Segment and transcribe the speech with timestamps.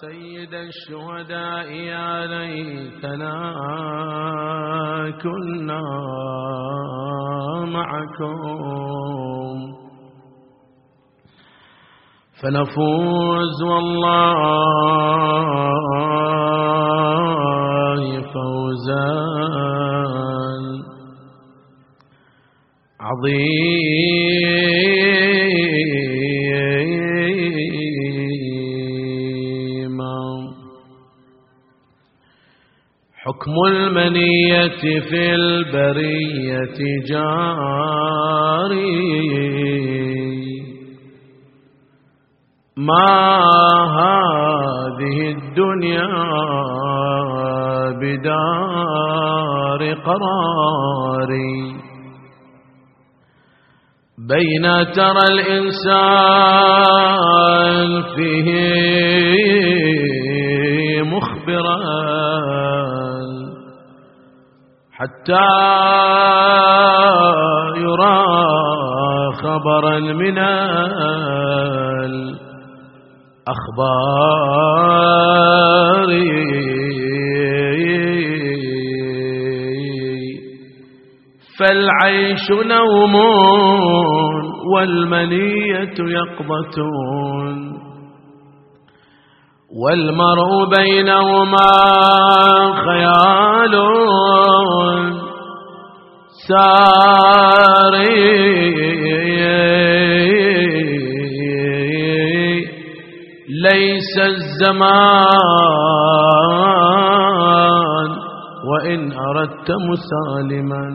[0.00, 3.36] سيد الشهداء يا ليتنا
[5.22, 5.82] كنا
[7.66, 8.38] معكم.
[12.42, 14.32] فنفوز والله
[18.32, 19.08] فوزا.
[23.00, 24.17] عظيما
[33.38, 36.78] حكم المنية في البرية
[37.08, 37.28] جاري.
[42.76, 43.10] ما
[43.98, 46.08] هذه الدنيا
[48.00, 51.58] بدار قراري
[54.18, 54.64] بين
[54.94, 56.68] ترى الإنسان
[58.16, 58.48] فيه
[61.02, 61.78] مخبرا.
[64.98, 65.48] حتى
[67.76, 68.18] يرى
[69.42, 70.38] خبرا من
[73.48, 74.88] الأخبار
[81.58, 83.14] فالعيش نوم
[84.74, 86.78] والمنية يقظة.
[89.82, 91.72] والمرء بينهما
[92.86, 93.74] خيال
[96.48, 97.18] ساري.
[103.48, 104.88] ليس الزمان
[108.70, 110.86] وإن أردت مسالما.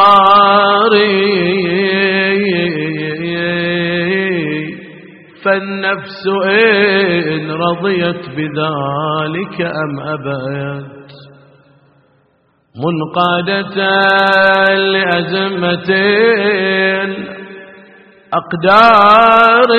[5.44, 11.12] فالنفس إن رضيت بذلك أم أبيت
[12.76, 13.76] منقادة
[14.74, 15.90] لأزمة
[18.32, 19.70] أقدار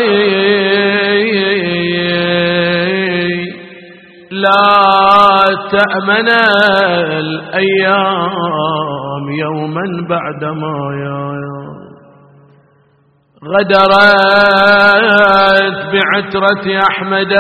[4.31, 5.22] لا
[5.71, 6.29] تأمن
[7.19, 11.23] الأيام يوما بعدما يا
[14.53, 17.31] غدرت بعترة أحمد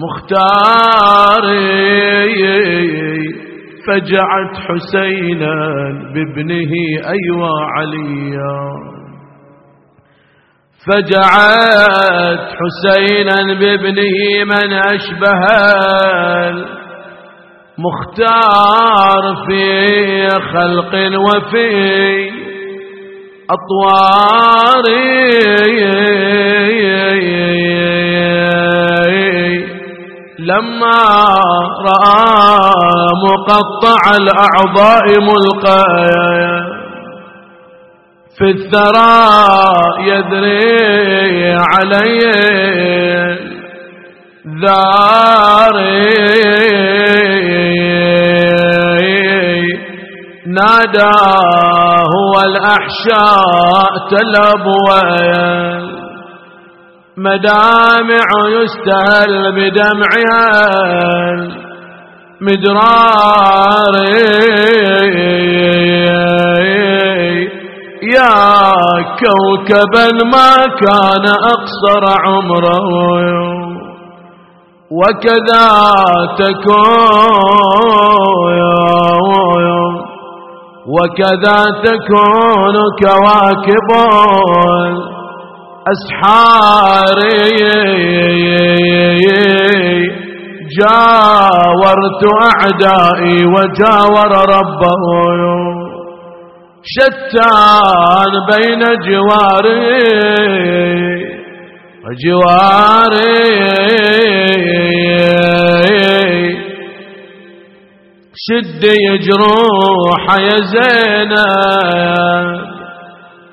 [0.00, 1.44] المختار
[3.86, 5.54] فجعت حسينا
[6.14, 6.72] بابنه
[7.14, 8.60] أيوا عليا.
[10.86, 15.42] فجعت حسينا بابنه من أشبه
[17.78, 19.64] المختار في
[20.28, 21.70] خلق وفي
[23.50, 24.20] أطوار.
[30.50, 31.00] لما
[31.90, 32.56] رأى
[33.26, 36.69] مقطع الأعضاء ملقايا
[38.40, 39.16] في الثرى
[40.00, 42.20] يدري علي
[44.62, 46.00] ذاري.
[50.46, 51.16] نادى
[52.16, 55.84] هو الأحشاء تلب ويل
[57.16, 60.48] مدامع يستهل بدمعها
[62.40, 64.00] مدراري.
[69.22, 70.52] كوكبا ما
[70.82, 72.88] كان أقصر عمره.
[74.90, 75.68] وكذا
[76.38, 77.70] تكون
[80.86, 83.88] وكذا تكون كواكب
[85.92, 87.50] أسحاري
[90.78, 95.04] جاورت أعدائي وجاور ربه.
[96.82, 99.80] شتان بين جواري
[102.04, 103.40] وجواري
[108.44, 112.60] شد يجروح يا زينب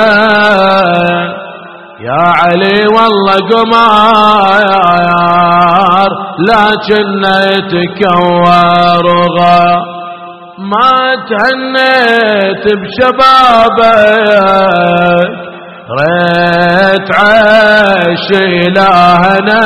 [2.08, 4.92] يا علي والله قمار
[6.50, 7.22] لكن
[7.54, 9.06] يتكور
[9.40, 9.68] غا
[10.58, 13.80] ما تهنيت بشبابك
[16.00, 19.64] ريت عيش إلهنا.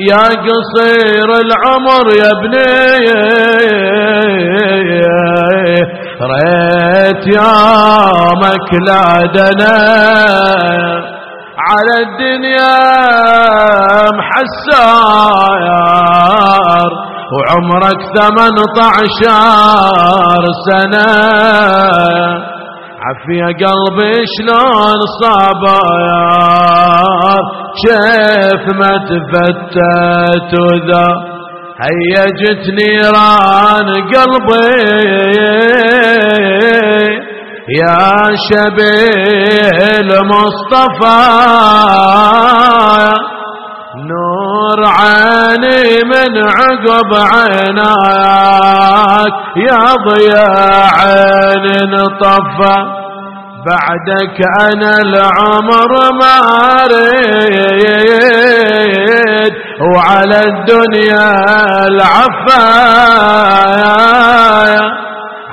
[0.00, 2.78] يا قصير العمر يا ابني
[6.32, 9.76] ريت يومك لادنا
[11.68, 12.76] على الدنيا
[15.38, 16.90] محسار
[17.32, 21.08] وعمرك ثمنة عشر سنة.
[23.04, 25.78] عفية قلبي شلون صابر
[27.84, 31.08] كيف ما تفتت وذا.
[31.82, 34.78] هيجت نيران قلبي.
[37.80, 38.12] يا
[38.50, 41.22] شبيل مصطفى.
[44.84, 48.54] عيني من عقب عيناك
[49.56, 52.78] يا ضياء عين طفى
[53.66, 56.36] بعدك أنا العمر ما
[56.84, 58.08] اريد
[59.94, 61.28] وعلى الدنيا
[61.88, 63.18] العفايا.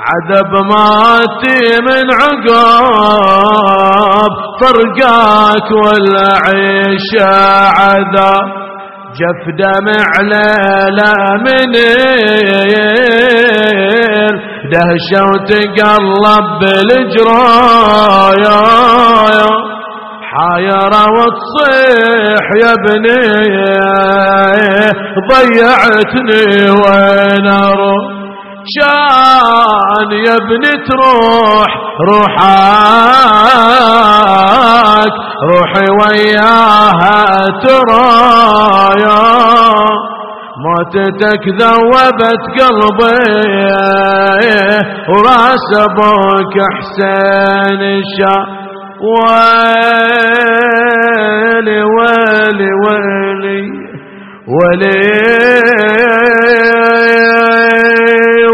[0.06, 3.54] عذب ماتي من عقاب
[4.60, 7.32] فرقاك والعيشة
[7.78, 8.48] عذاب.
[9.18, 11.12] جف دمع ليلة
[11.46, 11.72] من
[14.72, 17.76] دهشة وتقلب بالجرايا.
[20.30, 23.22] حايرة وتصيح يا ابني.
[25.30, 28.04] ضيعتني وين أروح؟
[28.76, 31.70] شان يا ابني تروح.
[32.10, 32.76] روحك
[35.50, 37.20] روحي وياها
[37.64, 38.55] ترايا
[40.76, 43.18] موتتك ذوبت قلبي
[45.08, 48.38] وراس أبوك حسين الشا
[49.06, 50.20] ويلي
[51.96, 53.62] ويلي ويلي
[54.48, 55.02] ويلي.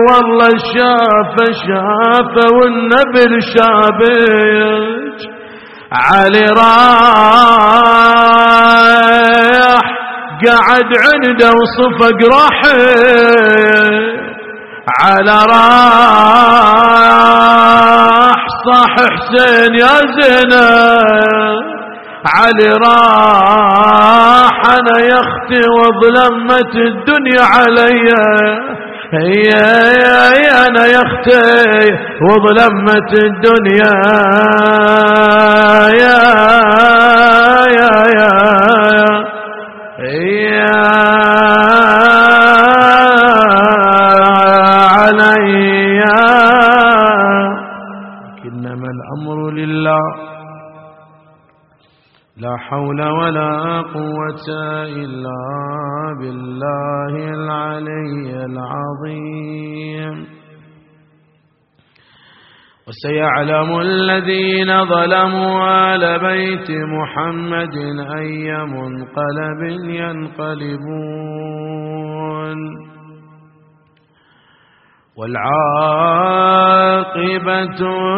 [0.09, 1.35] والله شاف
[1.67, 5.19] شاف والنبل شابك
[5.93, 8.03] علي راح
[10.47, 12.79] قعد عنده وصفق راحة
[15.03, 15.37] على
[16.83, 21.63] راح صاح حسين يا زينب
[22.35, 28.09] علي راح أنا يا أختي وظلمت الدنيا علي.
[29.15, 29.49] هي
[30.03, 31.43] يا أنا يا أختي
[32.23, 33.95] وظلمت الدنيا.
[36.03, 36.21] يا
[37.79, 38.33] يا يا
[38.99, 39.42] يا
[52.37, 54.49] لا حول ولا قوة
[54.85, 55.43] إلا
[56.21, 60.27] بالله العلي العظيم.
[62.89, 67.77] وسيعلم الذين ظلموا آل بيت محمد
[68.19, 70.73] أي منقلب ينقلبون.
[75.17, 75.61] والعاقبة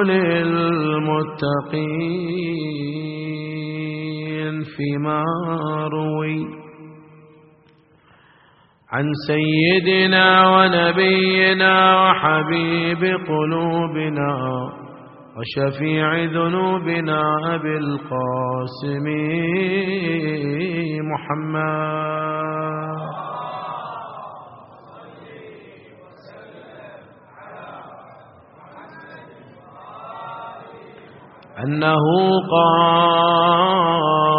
[0.04, 1.34] للمتقين.
[4.76, 5.24] فيما
[5.92, 6.64] روي.
[8.92, 14.32] عن سيدنا ونبينا وحبيب قلوبنا
[15.36, 17.20] وشفيع ذنوبنا
[17.54, 19.06] أبي القاسم
[21.10, 21.94] محمد.
[31.64, 32.04] أنه
[32.50, 34.33] قال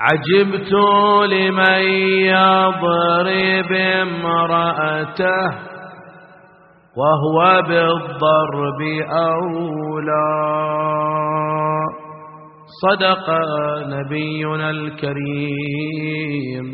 [0.00, 0.72] عجبت
[1.30, 1.82] لمن
[2.34, 5.48] يضرب امرأته
[6.96, 8.80] وهو بالضرب
[9.10, 10.34] أولى.
[12.82, 13.26] صدق
[13.86, 16.66] نبينا الكريم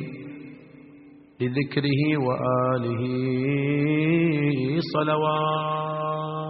[1.40, 3.02] لذكره وآله.
[4.94, 6.43] صلوات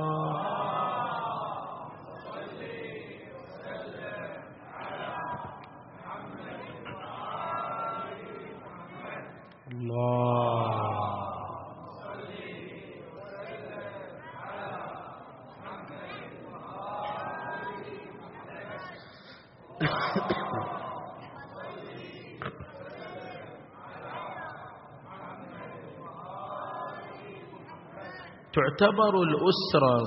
[28.55, 29.99] تعتبر الأسرة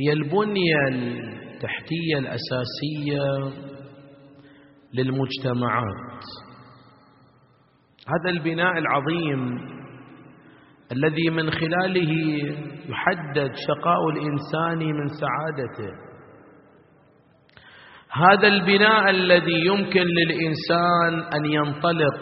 [0.00, 3.52] هي البنية التحتية الأساسية
[4.94, 6.24] للمجتمعات.
[8.10, 9.58] هذا البناء العظيم
[10.92, 12.12] الذي من خلاله
[12.88, 16.10] يحدد شقاء الإنسان من سعادته.
[18.12, 22.14] هذا البناء الذي يمكن للإنسان أن ينطلق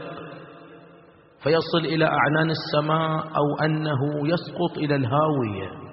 [1.43, 5.89] فيصل إلى أعنان السماء أو أنه يسقط إلى الهاوية.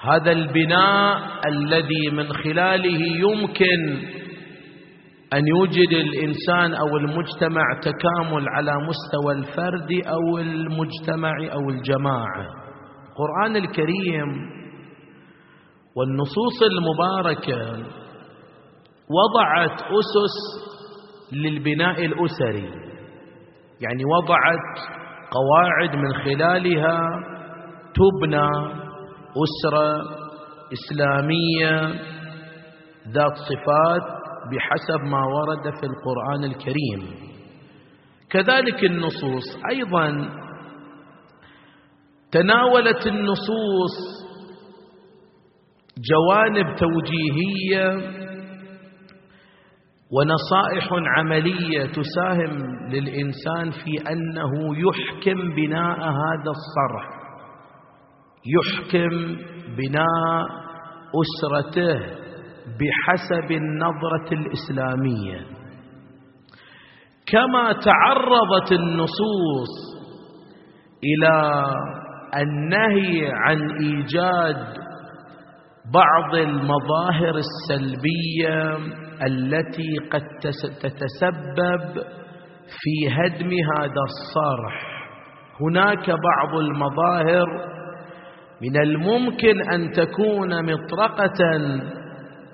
[0.00, 4.08] هذا البناء الذي من خلاله يمكن
[5.34, 12.46] أن يوجد الإنسان أو المجتمع تكامل على مستوى الفرد أو المجتمع أو الجماعة.
[13.08, 14.28] القرآن الكريم
[15.96, 17.72] والنصوص المباركة
[19.10, 20.36] وضعت أسس
[21.32, 22.70] للبناء الأسري.
[23.80, 24.98] يعني وضعت
[25.30, 27.00] قواعد من خلالها
[27.94, 28.48] تبنى
[29.44, 30.02] أسرة
[30.72, 31.88] إسلامية
[33.08, 34.17] ذات صفات
[34.50, 37.28] بحسب ما ورد في القرآن الكريم.
[38.30, 40.28] كذلك النصوص أيضا
[42.32, 43.96] تناولت النصوص
[45.98, 48.18] جوانب توجيهية
[50.12, 50.88] ونصائح
[51.18, 57.08] عملية تساهم للإنسان في أنه يحكم بناء هذا الصرح.
[58.46, 59.36] يحكم
[59.76, 60.46] بناء
[61.20, 62.27] أسرته.
[62.78, 65.40] بحسب النظرة الإسلامية.
[67.26, 69.98] كما تعرضت النصوص
[71.04, 71.64] إلى
[72.36, 74.78] النهي عن إيجاد
[75.94, 78.76] بعض المظاهر السلبية
[79.26, 80.22] التي قد
[80.80, 82.02] تتسبب
[82.68, 84.98] في هدم هذا الصرح.
[85.60, 87.46] هناك بعض المظاهر
[88.62, 91.56] من الممكن أن تكون مطرقة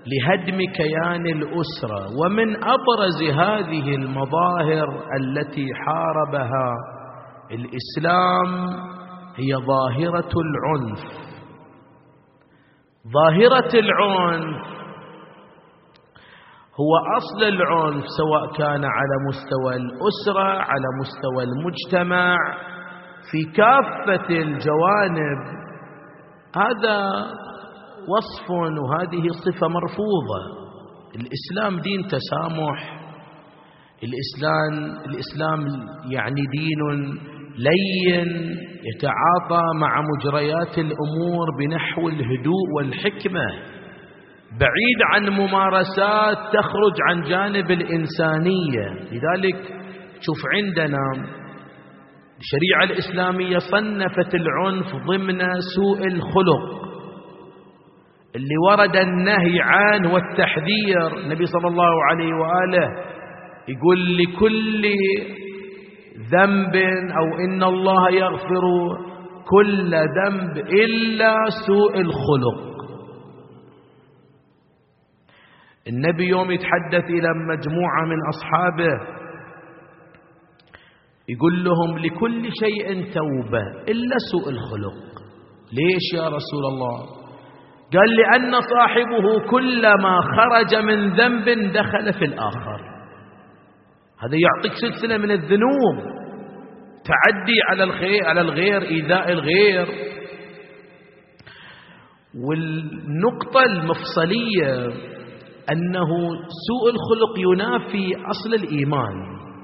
[0.07, 6.75] لهدم كيان الأسرة ومن أبرز هذه المظاهر التي حاربها
[7.51, 8.69] الإسلام
[9.37, 10.99] هي ظاهرة العنف.
[13.13, 14.75] ظاهرة العنف
[16.81, 22.37] هو أصل العنف سواء كان على مستوى الأسرة على مستوى المجتمع
[23.31, 25.65] في كافة الجوانب.
[26.57, 27.25] هذا
[28.09, 30.65] وصف وهذه صفة مرفوضة.
[31.17, 33.01] الإسلام دين تسامح.
[34.03, 35.61] الإسلام الإسلام
[36.11, 36.81] يعني دين
[37.59, 38.59] لين
[38.95, 43.47] يتعاطى مع مجريات الأمور بنحو الهدوء والحكمة.
[44.61, 48.89] بعيد عن ممارسات تخرج عن جانب الإنسانية.
[49.13, 49.57] لذلك
[50.21, 50.99] شوف عندنا
[52.41, 55.39] الشريعة الإسلامية صنفت العنف ضمن
[55.77, 56.94] سوء الخلق.
[58.37, 62.89] اللي ورد النهي عنه والتحذير النبي صلى الله عليه وآله
[63.69, 64.85] يقول لكل
[66.33, 66.77] ذنب
[67.19, 68.65] أو إن الله يغفر
[69.51, 71.35] كل ذنب إلا
[71.67, 72.75] سوء الخلق.
[75.89, 79.15] النبي يوم يتحدث إلى مجموعة من أصحابه
[81.29, 84.99] يقول لهم لكل شيء توبة إلا سوء الخلق.
[85.73, 87.24] ليش يا رسول الله؟
[87.93, 92.81] قال لأن صاحبه كلما خرج من ذنب دخل في الآخر.
[94.21, 95.97] هذا يعطيك سلسلة من الذنوب.
[97.05, 99.87] تعدي على الخير على الغير إيذاء الغير.
[102.49, 104.87] والنقطة المفصلية
[105.73, 106.09] أنه
[106.67, 109.15] سوء الخلق ينافي أصل الإيمان.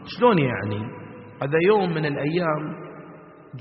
[0.07, 0.81] شلون يعني؟
[1.43, 2.91] هذا يوم من الأيام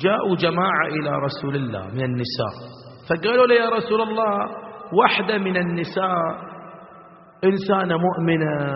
[0.04, 2.79] جاءوا جماعة إلى رسول الله من النساء.
[3.10, 4.38] فقالوا له يا رسول الله
[4.94, 6.50] واحدة من النساء
[7.44, 8.74] إنسانة مؤمنة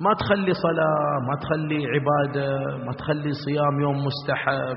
[0.00, 4.76] ما تخلي صلاة ما تخلي عبادة ما تخلي صيام يوم مستحب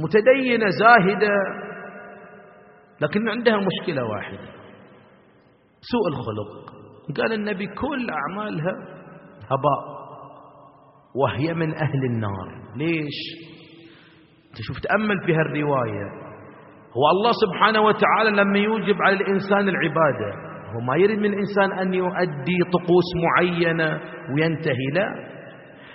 [0.00, 1.34] متدينة زاهدة
[3.00, 4.48] لكن عندها مشكلة واحدة
[5.80, 6.74] سوء الخلق.
[7.16, 8.72] قال النبي كل أعمالها
[9.44, 9.94] هباء
[11.14, 12.48] وهي من أهل النار.
[12.76, 13.18] ليش؟
[14.54, 16.23] تشوف تأمل في هالرواية.
[16.96, 20.30] هو الله سبحانه وتعالى لما يوجب على الإنسان العبادة
[20.74, 24.00] هو ما يريد من الإنسان أن يؤدي طقوس معينة
[24.34, 25.08] وينتهي لا.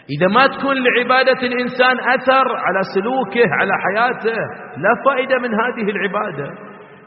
[0.09, 4.37] إذا ما تكون لعبادة الإنسان أثر على سلوكه على حياته
[4.77, 6.49] لا فائدة من هذه العبادة.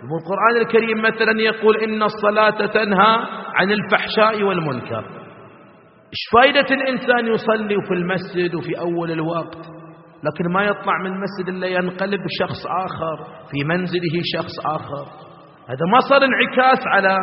[0.02, 3.16] القرآن الكريم مثلا يقول إن الصلاة تنهى
[3.54, 5.04] عن الفحشاء والمنكر.
[6.12, 9.81] إيش فايدة الإنسان يصلي في المسجد وفي أول الوقت؟
[10.24, 15.06] لكن ما يطلع من المسجد إلا ينقلب شخص آخر في منزله شخص آخر.
[15.68, 17.16] هذا ما صار انعكاس على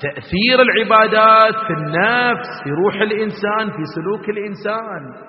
[0.00, 5.28] تأثير العبادات في النفس في روح الإنسان في سلوك الإنسان.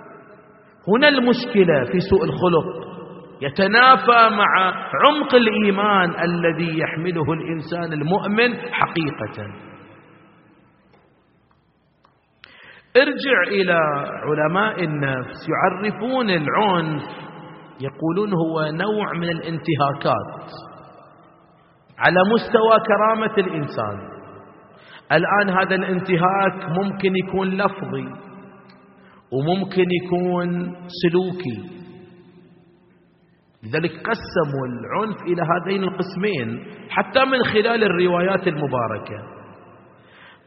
[0.87, 2.89] هنا المشكلة في سوء الخلق.
[3.41, 4.73] يتنافى مع
[5.05, 9.68] عمق الإيمان الذي يحمله الإنسان المؤمن حقيقة.
[13.01, 13.79] ارجع إلى
[14.23, 17.03] علماء النفس يعرفون العنف
[17.81, 20.51] يقولون هو نوع من الانتهاكات
[21.99, 24.09] على مستوى كرامة الإنسان.
[25.11, 28.07] الآن هذا الانتهاك ممكن يكون لفظي
[29.31, 31.79] وممكن يكون سلوكي.
[33.63, 39.38] لذلك قسموا العنف إلى هذين القسمين حتى من خلال الروايات المباركة.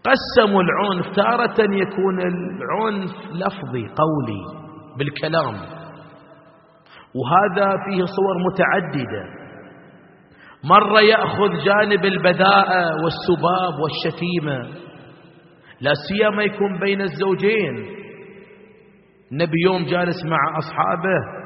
[0.04, 4.62] قسموا العنف تارة يكون العنف لفظي قولي
[4.98, 5.54] بالكلام.
[7.14, 9.24] وهذا فيه صور متعددة.
[10.64, 14.82] مرة يأخذ جانب البذاءة والسباب والشتيمة.
[15.80, 17.86] لا سيما يكون بين الزوجين.
[19.32, 21.42] النبي يوم جالس مع أصحابه.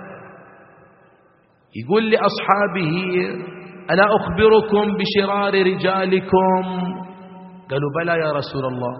[1.84, 2.92] يقول لأصحابه
[3.90, 6.96] ألا أخبركم بشرار رجالكم؟
[7.70, 8.94] قالوا بلى يا رسول الله.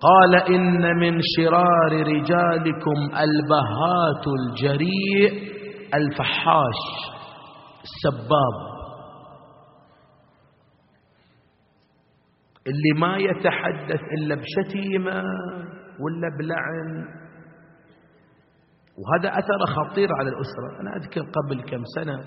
[0.00, 5.50] قال إن من شرار رجالكم البهات الجريء
[5.94, 6.80] الفحاش
[7.82, 8.70] السباب.
[12.66, 15.22] اللي ما يتحدث إلا بشتيمة
[16.00, 17.20] ولا بلعن.
[19.00, 20.80] وهذا أثر خطير على الأسرة.
[20.80, 22.18] أنا أذكر قبل كم سنة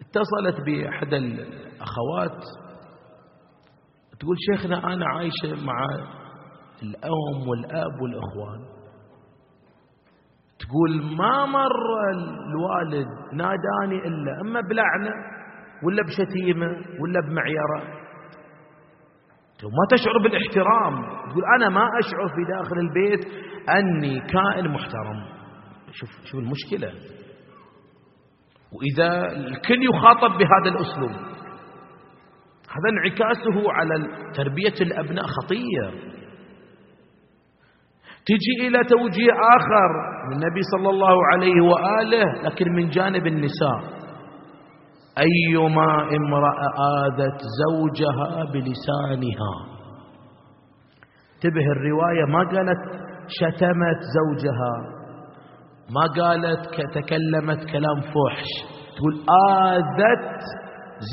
[0.00, 2.44] اتصلت بأحد الأخوات
[4.20, 5.84] تقول شيخنا أنا عايشة مع
[6.82, 8.78] الأم والأب والإخوان.
[10.58, 15.10] تقول ما مر الوالد ناداني إلا أما بلعنة
[15.84, 16.66] ولا بشتيمة
[17.00, 17.98] ولا بمعيرة
[19.62, 20.94] ما تشعر بالاحترام؟
[21.30, 23.26] تقول أنا ما أشعر في داخل البيت
[23.70, 25.24] أني كائن محترم.
[25.92, 26.92] شوف شوف المشكلة.
[28.72, 31.37] وإذا الكل يخاطب بهذا الأسلوب.
[32.74, 33.94] هذا انعكاسه على
[34.34, 35.90] تربية الأبناء خطير.
[38.26, 39.90] تجي إلى توجيه آخر
[40.28, 43.98] من النبي صلى الله عليه وآله لكن من جانب النساء.
[45.18, 46.68] أيما امرأة
[47.04, 49.78] آذت زوجها بلسانها.
[51.34, 52.82] انتبه الرواية ما قالت
[53.28, 54.74] شتمت زوجها.
[55.90, 58.50] ما قالت تكلمت كلام فحش.
[58.96, 59.14] تقول
[59.62, 60.40] آذت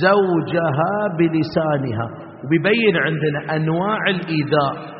[0.01, 2.09] زوجها بلسانها.
[2.45, 4.95] وبيبين عندنا أنواع الإيذاء.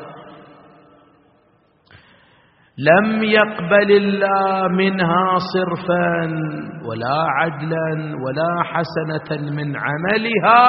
[2.78, 6.26] لم يقبل الله منها صرفا
[6.88, 10.68] ولا عدلا ولا حسنة من عملها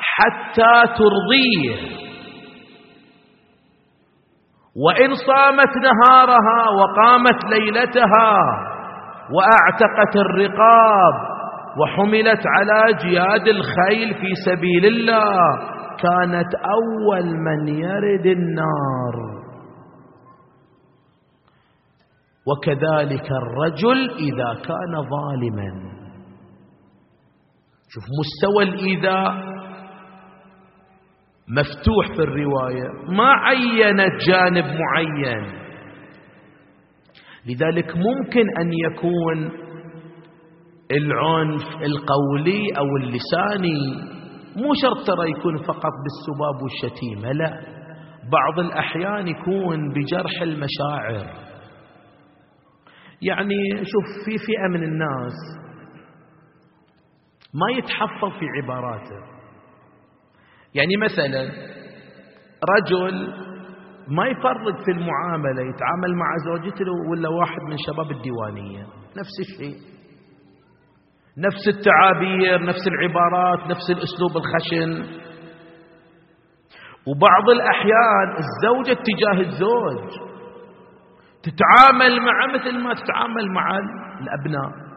[0.00, 2.00] حتى ترضيه.
[4.86, 8.32] وإن صامت نهارها وقامت ليلتها
[9.34, 11.39] وأعتقت الرقاب
[11.78, 15.36] وحملت على جياد الخيل في سبيل الله.
[16.02, 19.40] كانت أول من يرد النار.
[22.46, 25.90] وكذلك الرجل إذا كان ظالما.
[27.88, 29.34] شوف مستوى الإيذاء
[31.48, 33.16] مفتوح في الرواية.
[33.16, 35.60] ما عينت جانب معين.
[37.46, 39.50] لذلك ممكن أن يكون
[40.90, 44.10] العنف القولي أو اللساني.
[44.56, 47.60] مو شرط ترى يكون فقط بالسباب والشتيمة لا.
[48.32, 51.26] بعض الأحيان يكون بجرح المشاعر.
[53.22, 55.34] يعني شوف في فئة من الناس
[57.54, 59.20] ما يتحفظ في عباراته.
[60.74, 61.42] يعني مثلا
[62.76, 63.34] رجل
[64.08, 68.82] ما يفرق في المعاملة يتعامل مع زوجته ولا واحد من شباب الديوانية.
[69.16, 69.99] نفس الشيء.
[71.46, 75.20] نفس التعابير نفس العبارات نفس الأسلوب الخشن.
[77.06, 80.30] وبعض الأحيان الزوجة تجاه الزوج.
[81.42, 83.78] تتعامل مع مثل ما تتعامل مع
[84.20, 84.90] الأبناء.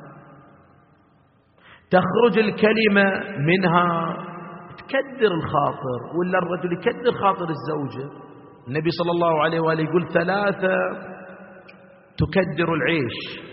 [1.91, 3.03] تخرج الكلمة
[3.39, 4.17] منها
[4.77, 8.10] تكدر الخاطر ولا الرجل يكدر خاطر الزوجة؟
[8.67, 10.75] النبي صلى الله عليه وآله يقول ثلاثة
[12.17, 13.53] تكدر العيش.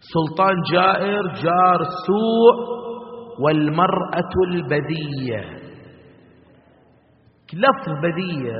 [0.00, 2.78] سلطان جائر جار سوء
[3.44, 5.58] والمرأة البذية.
[7.54, 8.56] لفظ بذية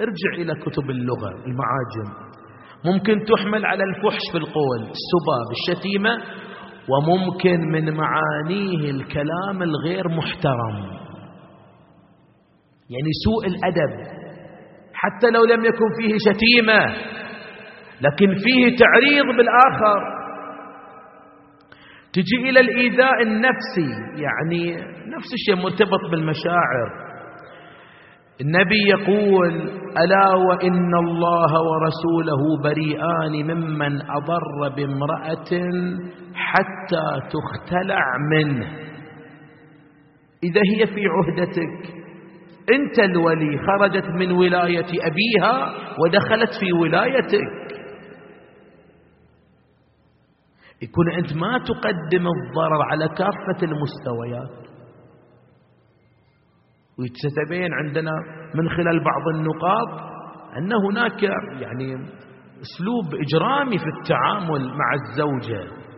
[0.00, 2.28] ارجع إلى كتب اللغة المعاجم.
[2.84, 6.10] ممكن تحمل على الفحش في القول السباب الشتيمة
[6.88, 10.76] وممكن من معانيه الكلام الغير محترم.
[12.90, 14.18] يعني سوء الأدب
[14.94, 16.86] حتى لو لم يكن فيه شتيمة
[18.00, 20.17] لكن فيه تعريض بالآخر.
[22.12, 24.74] تجي إلى الإيذاء النفسي يعني
[25.16, 27.08] نفس الشيء مرتبط بالمشاعر.
[28.40, 29.52] النبي يقول
[29.98, 35.50] ألا وإن الله ورسوله بريئان ممن أضر بامرأة
[36.34, 38.00] حتى تختلع
[38.32, 38.66] منه.
[40.44, 41.94] إذا هي في عهدتك.
[42.74, 47.67] أنت الولي خرجت من ولاية أبيها ودخلت في ولايتك.
[50.82, 54.68] يكون أنت ما تقدم الضرر على كافة المستويات.
[56.98, 58.12] وستبين عندنا
[58.54, 59.88] من خلال بعض النقاط
[60.56, 61.22] أن هناك
[61.62, 61.94] يعني
[62.60, 65.88] أسلوب إجرامي في التعامل مع الزوجة.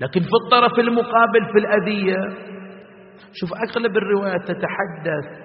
[0.00, 2.16] لكن في الطرف المقابل في الأذية
[3.32, 5.42] شوف أغلب الروايات تتحدث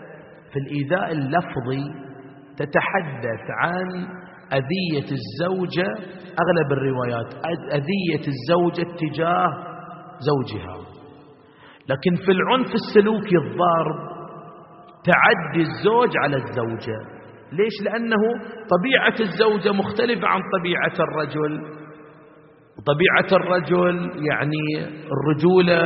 [0.53, 1.83] في الإيذاء اللفظي
[2.57, 4.07] تتحدث عن
[4.53, 5.87] أذية الزوجة
[6.43, 7.33] أغلب الروايات
[7.73, 9.47] أذية الزوجة تجاه
[10.19, 10.77] زوجها.
[11.89, 14.17] لكن في العنف السلوكي الضارب
[15.03, 16.97] تعدي الزوج على الزوجة.
[17.51, 18.21] ليش؟ لأنه
[18.77, 21.61] طبيعة الزوجة مختلفة عن طبيعة الرجل.
[22.77, 25.81] وطبيعة الرجل يعني الرجولة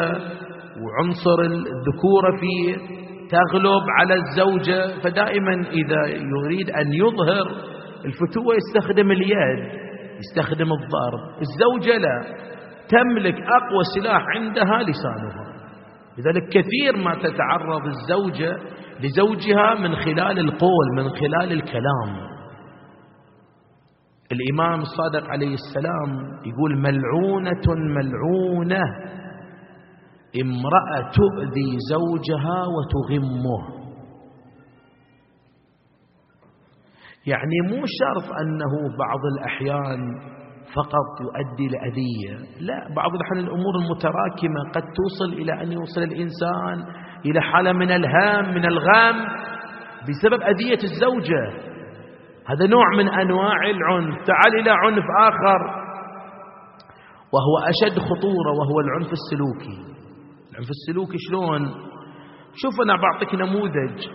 [0.81, 2.75] وعنصر الذكورة فيه
[3.29, 5.01] تغلب على الزوجة.
[5.03, 7.71] فدائما إذا يريد أن يظهر
[8.05, 9.81] الفتوة يستخدم اليد
[10.19, 12.21] يستخدم الضرب الزوجة لا.
[12.89, 15.51] تملك أقوى سلاح عندها لسانها.
[16.17, 18.57] لذلك كثير ما تتعرض الزوجة
[18.99, 22.31] لزوجها من خلال القول من خلال الكلام.
[24.31, 28.81] الإمام الصادق عليه السلام يقول ملعونة ملعونة
[30.41, 33.80] امرأة تؤذي زوجها وتغمه.
[37.27, 39.99] يعني مو شرط أنه بعض الأحيان
[40.75, 42.37] فقط يؤدي لأذية.
[42.59, 46.93] لا بعض الأحيان الأمور المتراكمة قد توصل إلى أن يوصل الإنسان
[47.25, 49.15] إلى حالة من الهام من الغام
[50.09, 51.71] بسبب أذية الزوجة.
[52.47, 54.15] هذا نوع من أنواع العنف.
[54.27, 55.81] تعال إلى عنف آخر
[57.33, 59.93] وهو أشد خطورة وهو العنف السلوكي.
[60.51, 61.61] العنف السلوكي شلون؟
[62.53, 64.07] شوف أنا بعطيك نموذج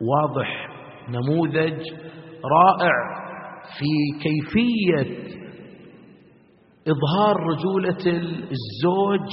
[0.00, 0.69] واضح.
[1.08, 1.80] نموذج
[2.44, 2.94] رائع
[3.78, 5.30] في كيفية
[6.88, 8.06] إظهار رجولة
[8.50, 9.28] الزوج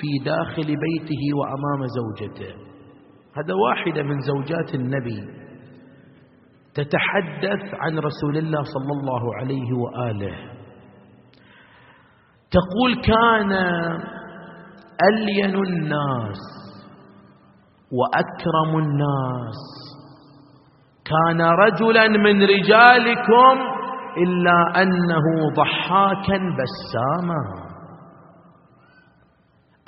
[0.00, 2.54] في داخل بيته وأمام زوجته.
[3.36, 5.46] هذا واحدة من زوجات النبي
[6.74, 10.36] تتحدث عن رسول الله صلى الله عليه وآله.
[12.50, 13.52] تقول كان
[15.12, 16.38] ألين الناس
[17.92, 19.85] وأكرم الناس
[21.10, 23.56] كان رجلا من رجالكم
[24.22, 27.66] إلا أنه ضحاكا بساما.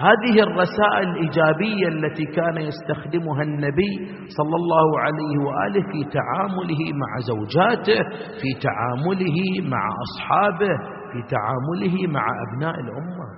[0.01, 3.95] هذه الرسائل الإيجابية التي كان يستخدمها النبي
[4.37, 8.03] صلى الله عليه وآله في تعامله مع زوجاته
[8.41, 10.69] في تعامله مع أصحابه
[11.13, 13.29] في تعامله مع أبناء الأمة.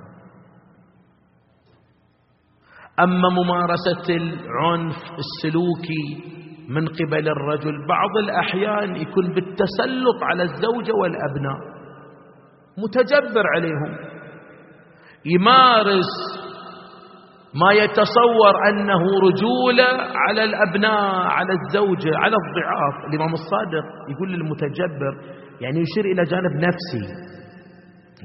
[3.00, 6.39] أما ممارسة العنف السلوكي
[6.74, 11.58] من قبل الرجل بعض الأحيان يكون بالتسلط على الزوجة والأبناء.
[12.78, 13.96] متجبر عليهم.
[15.24, 16.12] يمارس
[17.54, 19.88] ما يتصور أنه رجولة
[20.28, 22.94] على الأبناء على الزوجة على الضعاف.
[23.08, 25.12] الإمام الصادق يقول للمتجبر
[25.60, 27.14] يعني يشير إلى جانب نفسي.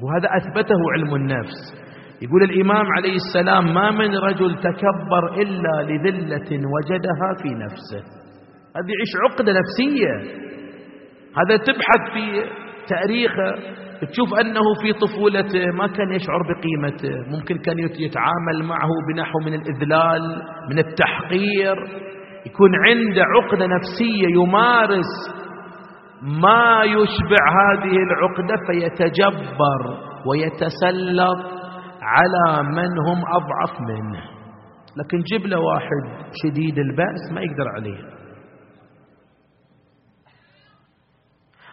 [0.03, 1.85] وهذا أثبته علم النفس.
[2.21, 8.24] يقول الإمام عليه السلام ما من رجل تكبر إلا لذلة وجدها في نفسه.
[8.75, 10.13] هذا يعيش عقدة نفسية.
[11.37, 12.49] هذا تبحث في
[12.87, 13.75] تاريخه
[14.11, 17.31] تشوف أنه في طفولته ما كان يشعر بقيمته.
[17.31, 21.75] ممكن كان يتعامل معه بنحو من الإذلال من التحقير.
[22.45, 25.11] يكون عنده عقدة نفسية يمارس
[26.21, 29.81] ما يشبع هذه العقدة فيتجبر
[30.27, 31.45] ويتسلط
[32.01, 34.21] على من هم أضعف منه.
[34.97, 38.14] لكن جيب له واحد شديد البأس ما يقدر عليه.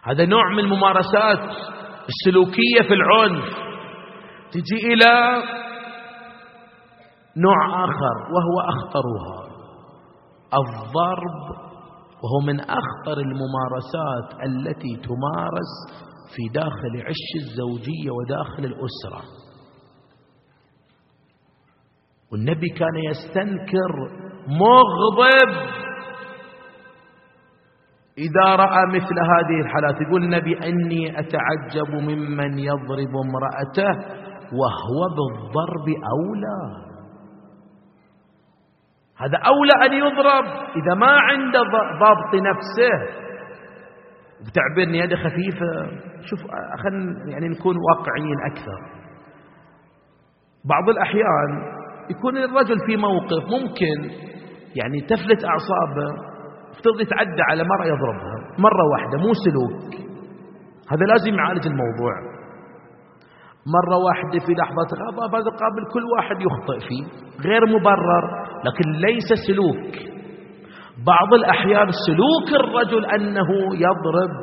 [0.03, 1.49] هذا نوع من الممارسات
[2.09, 3.45] السلوكية في العنف.
[4.51, 5.43] تجي إلى
[7.37, 9.53] نوع آخر وهو أخطرها.
[10.53, 11.73] الضرب
[12.23, 16.03] وهو من أخطر الممارسات التي تمارس
[16.35, 19.21] في داخل عش الزوجية وداخل الأسرة.
[22.31, 23.93] والنبي كان يستنكر
[24.47, 25.83] مغضب
[28.17, 33.91] إذا رأى مثل هذه الحالات يقول النبي أني أتعجب ممن يضرب امرأته
[34.53, 36.83] وهو بالضرب أولى.
[39.17, 40.45] هذا أولى أن يضرب
[40.75, 41.61] إذا ما عنده
[41.99, 43.23] ضبط نفسه.
[44.47, 46.01] بتعبير يده خفيفة.
[46.21, 46.39] شوف
[46.83, 49.03] خلينا يعني نكون واقعيين أكثر.
[50.65, 51.73] بعض الأحيان
[52.09, 54.11] يكون الرجل في موقف ممكن
[54.75, 56.32] يعني تفلت أعصابه.
[56.73, 58.37] افترض يتعدى على مرأة يضربها.
[58.59, 59.91] مرة واحدة مو سلوك.
[60.91, 62.13] هذا لازم يعالج الموضوع.
[63.77, 67.03] مرة واحدة في لحظة غضب هذا قابل كل واحد يخطئ فيه
[67.49, 68.25] غير مبرر
[68.65, 70.13] لكن ليس سلوك.
[71.05, 74.33] بعض الأحيان سلوك الرجل أنه يضرب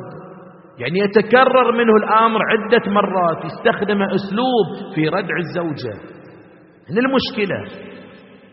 [0.77, 5.93] يعني يتكرر منه الأمر عدة مرات يستخدم أسلوب في ردع الزوجة.
[6.89, 7.59] هنا المشكلة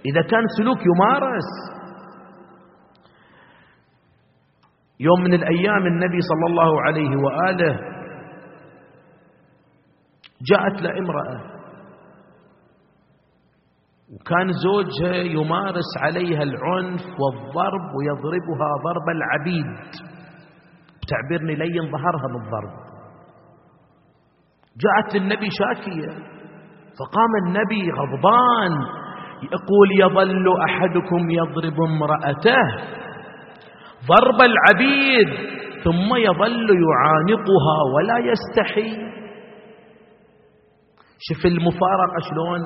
[0.06, 1.50] إذا كان سلوك يمارس
[5.00, 7.78] يوم من الأيام النبي صلى الله عليه وآله
[10.50, 11.58] جاءت له امرأة
[14.14, 19.66] وكان زوجها يمارس عليها العنف والضرب ويضربها ضرب العبيد.
[21.02, 22.88] بتعبيرني لين ظهرها بالضرب
[24.84, 26.12] جاءت للنبي شاكية
[26.98, 28.72] فقام النبي غضبان
[29.52, 32.62] يقول يظل أحدكم يضرب امرأته
[34.06, 35.28] ضرب العبيد
[35.84, 39.08] ثم يظل يعانقها ولا يستحي.
[41.18, 42.60] شوف المفارقة شلون؟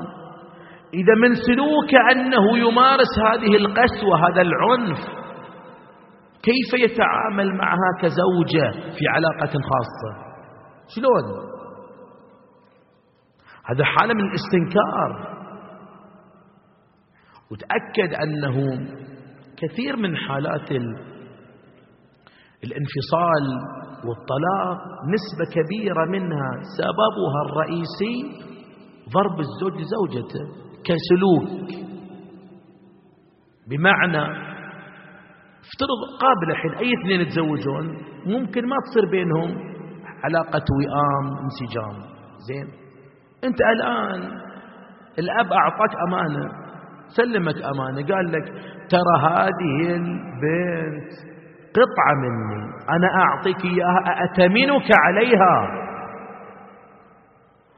[0.94, 4.98] إذا من سلوك أنه يمارس هذه القسوة هذا العنف
[6.42, 10.32] كيف يتعامل معها كزوجة في علاقة خاصة؟
[10.96, 11.52] شلون؟
[13.64, 15.32] هذا حالة من الاستنكار.
[17.50, 18.86] وتأكد أنه
[19.56, 20.72] كثير من حالات
[22.64, 23.44] الانفصال
[24.06, 24.78] والطلاق
[25.14, 28.42] نسبة كبيرة منها سببها الرئيسي
[29.14, 30.44] ضرب الزوج زوجته
[30.84, 31.68] كسلوك.
[33.70, 34.22] بمعنى
[35.62, 37.86] افترض قابل الحين أي اثنين يتزوجون
[38.26, 39.50] ممكن ما تصير بينهم
[40.24, 42.12] علاقة وئام انسجام.
[42.48, 42.66] زين.
[43.44, 44.40] أنت الآن
[45.18, 46.50] الأب أعطاك أمانة
[47.16, 48.44] سلمك أمانة قال لك
[48.90, 51.31] ترى هذه البنت
[51.76, 52.62] قطعة مني.
[52.90, 55.82] أنا أعطيك إياها أأتمنك عليها.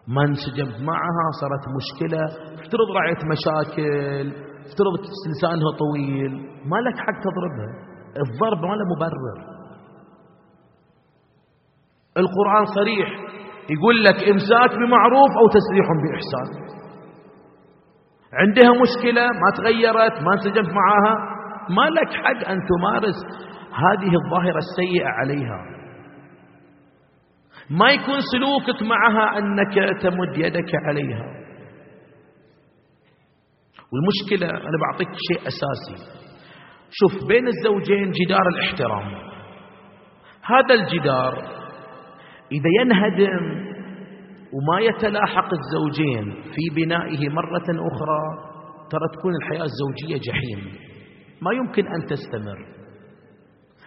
[0.09, 2.25] ما انسجمت معها صارت مشكلة.
[2.55, 4.27] افترض رأيت مشاكل
[4.67, 4.95] افترض
[5.31, 6.33] لسانها طويل.
[6.71, 7.71] ما لك حق تضربها؟
[8.17, 9.55] الضرب ما له مبرر.
[12.17, 13.09] القرآن صريح.
[13.71, 16.49] يقول لك إمساك بمعروف أو تسريح بإحسان.
[18.33, 21.15] عندها مشكلة ما تغيرت ما انسجمت معها.
[21.71, 23.19] ما لك حق أن تمارس
[23.75, 25.75] هذه الظاهرة السيئة عليها.
[27.71, 31.45] ما يكون سلوكك معها أنك تمد يدك عليها.
[33.93, 36.25] والمشكلة أنا بعطيك شيء أساسي.
[36.91, 39.15] شوف بين الزوجين جدار الاحترام.
[40.43, 41.33] هذا الجدار
[42.53, 43.75] إذا ينهدم
[44.53, 48.55] وما يتلاحق الزوجين في بنائه مرة أخرى
[48.91, 50.75] ترى تكون الحياة الزوجية جحيم.
[51.43, 52.84] ما يمكن أن تستمر.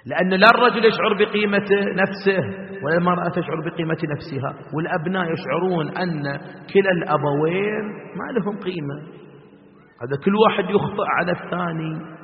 [0.07, 1.69] لأن لا الرجل يشعر بقيمة
[2.01, 4.73] نفسه ولا المرأة تشعر بقيمة نفسها.
[4.73, 6.21] والأبناء يشعرون أن
[6.73, 9.01] كلا الأبوين ما لهم قيمة.
[10.01, 12.17] هذا كل واحد يخطئ على الثاني.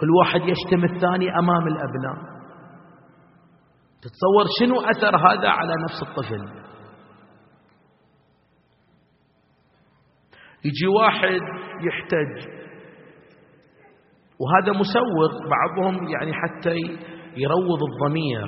[0.00, 2.38] كل واحد يشتم الثاني أمام الأبناء.
[4.02, 6.68] تتصور شنو أثر هذا على نفس الطفل؟
[10.64, 11.40] يجي واحد
[11.82, 12.57] يحتج
[14.40, 16.76] وهذا مسوق بعضهم يعني حتى
[17.36, 18.46] يروض الضمير.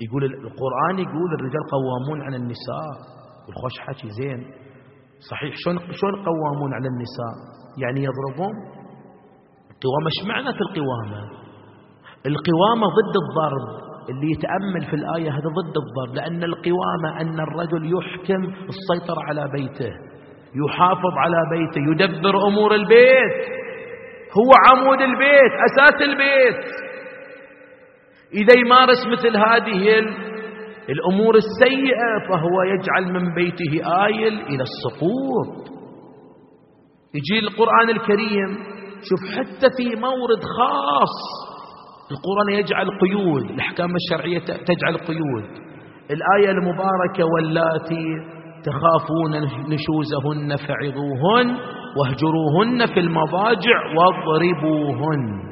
[0.00, 2.90] يقول القرآن يقول الرجال قوامون على النساء.
[3.46, 4.40] والخوش حكي زين.
[5.30, 7.34] صحيح شلون شلون قوامون على النساء؟
[7.82, 8.54] يعني يضربون
[9.72, 10.06] القوامة.
[10.06, 11.20] إيش معنى القوامة؟
[12.26, 13.92] القوامة ضد الضرب.
[14.10, 16.14] اللي يتأمل في الآية هذا ضد الضرب.
[16.14, 19.92] لأن القوامة أن الرجل يحكم السيطرة على بيته
[20.64, 23.62] يحافظ على بيته يدبر أمور البيت.
[24.38, 26.64] هو عمود البيت أساس البيت.
[28.34, 29.98] إذا يمارس مثل هذه
[30.88, 35.72] الأمور السيئة فهو يجعل من بيته آيل إلى السقوط.
[37.14, 38.58] يجي القرآن الكريم
[39.08, 41.16] شوف حتى في مورد خاص.
[42.10, 45.44] القرآن يجعل قيود الأحكام الشرعية تجعل قيود.
[46.10, 48.06] الآية المباركة واللاتي
[48.64, 49.32] تخافون
[49.68, 51.56] نشوزهن فعظوهن
[51.96, 55.42] واهجروهن في المضاجع واضربوهن.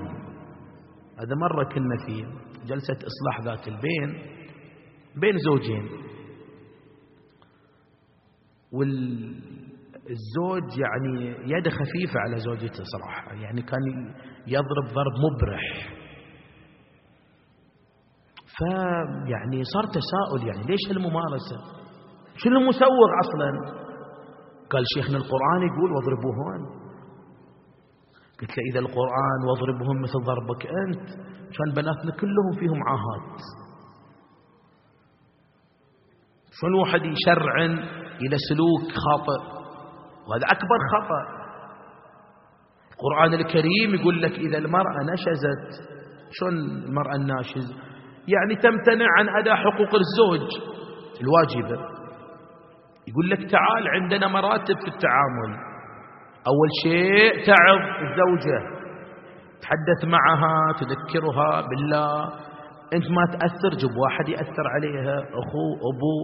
[1.18, 2.14] هذا مرة كنا في
[2.66, 4.08] جلسة إصلاح ذات البين
[5.16, 5.88] بين زوجين.
[8.72, 9.08] والزوج
[10.78, 14.14] يعني يد خفيفة على زوجته صراحة يعني كان
[14.46, 15.90] يضرب ضرب مبرح.
[18.58, 21.58] فيعني صار تساؤل يعني ليش هالممارسة
[22.36, 23.50] شنو المسوغ أصلا؟
[24.70, 26.80] قال شيخنا القرآن يقول واضربوهن
[28.40, 31.08] قلت له إذا القرآن واضربهم مثل ضربك أنت
[31.56, 33.40] كان بناتنا كلهم فيهم عاهات.
[36.60, 37.70] شلون واحد يشرعن
[38.22, 39.42] إلى سلوك خاطئ؟
[40.28, 41.40] وهذا أكبر خطأ.
[42.92, 45.90] القرآن الكريم يقول لك إذا المرأة نشزت
[46.30, 47.74] شلون المرأة الناشز
[48.28, 50.48] يعني تمتنع عن أداء حقوق الزوج
[51.20, 51.99] الواجبة.
[53.08, 55.56] يقول لك تعال عندنا مراتب في التعامل.
[56.46, 58.80] أول شيء تعظ الزوجة
[59.62, 62.24] تحدث معها تذكرها بالله.
[62.94, 66.14] أنت ما تأثر جب واحد يأثر عليها أخو أبو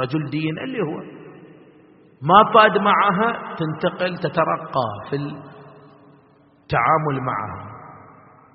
[0.00, 1.00] رجل دين اللي هو.
[2.22, 7.64] ما فاد معها تنتقل تترقى في التعامل معها.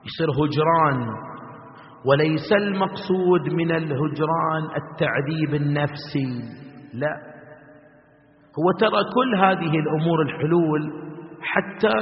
[0.05, 1.07] يصير هجران
[2.05, 6.41] وليس المقصود من الهجران التعذيب النفسي.
[6.93, 7.28] لا.
[8.59, 10.93] هو ترى كل هذه الأمور الحلول
[11.41, 11.93] حتى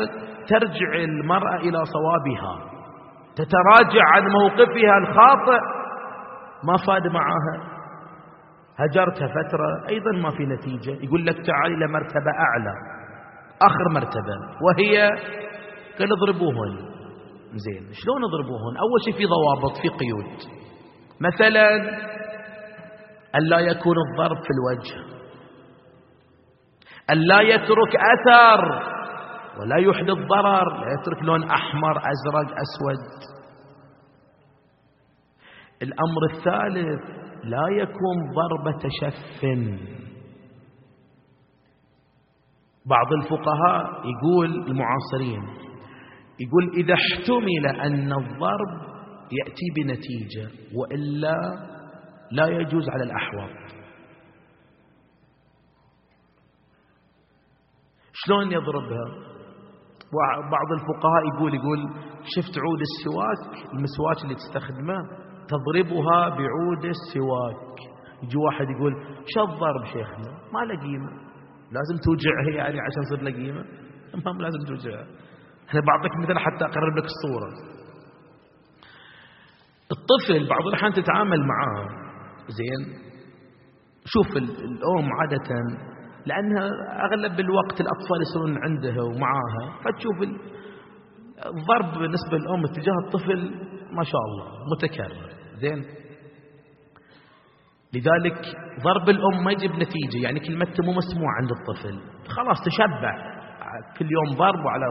[0.47, 2.77] ترجع المرأة إلى صوابها
[3.35, 5.61] تتراجع عن موقفها الخاطئ.
[6.63, 7.77] ما فاد معها
[8.77, 11.03] هجرتها فترة أيضا ما في نتيجة.
[11.03, 12.73] يقول لك تعالي لمرتبة أعلى
[13.61, 15.09] آخر مرتبة وهي
[15.99, 16.77] قال اضربوهن.
[17.65, 20.37] زين شلون يضربوهن أول شيء في ضوابط في قيود.
[21.21, 21.67] مثلا
[23.35, 25.16] ألا يكون الضرب في الوجه.
[27.09, 28.61] ألا يترك أثر
[29.59, 33.37] ولا يحدث ضرر لا يترك لون أحمر أزرق أسود.
[35.81, 37.01] الأمر الثالث
[37.43, 39.41] لا يكون ضربة شف
[42.85, 45.43] بعض الفقهاء يقول المعاصرين
[46.39, 48.97] يقول إذا احتمل أن الضرب
[49.31, 51.35] يأتي بنتيجة وإلا
[52.31, 53.76] لا يجوز على الأحوط.
[58.25, 59.27] شلون يضربها
[60.51, 61.79] بعض الفقهاء يقول يقول
[62.35, 64.97] شفت عود السواك؟ المسواك اللي تستخدمه
[65.47, 67.77] تضربها بعود السواك.
[68.23, 68.93] يجي واحد يقول
[69.25, 71.11] شو الضرب شيخنا؟ ما له قيمة.
[71.71, 73.63] لازم توجعها يعني عشان تصير له قيمة؟
[74.25, 75.07] ما لازم توجعها
[75.73, 77.49] أنا بعطيك مثلا حتى أقرب لك الصورة.
[79.91, 81.87] الطفل بعض الأحيان تتعامل معاه
[82.47, 83.07] زين؟
[84.05, 85.49] شوف الأم عادة
[86.27, 86.69] لأنها
[87.05, 90.17] أغلب الوقت الأطفال يصيرون عندها ومعاها فتشوف
[91.45, 93.51] الضرب بالنسبة للأم اتجاه الطفل
[93.91, 95.29] ما شاء الله متكرر.
[95.55, 95.85] زين؟
[97.93, 98.39] لذلك
[98.83, 101.99] ضرب الأم ما يجيب نتيجة يعني كلمته مو مسموع عند الطفل.
[102.29, 103.37] خلاص تشبع.
[103.97, 104.85] كل يوم ضرب وعلى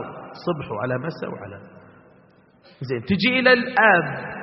[0.47, 1.61] صبح وعلى مساء وعلى
[2.81, 4.37] زين تجي إلى الأب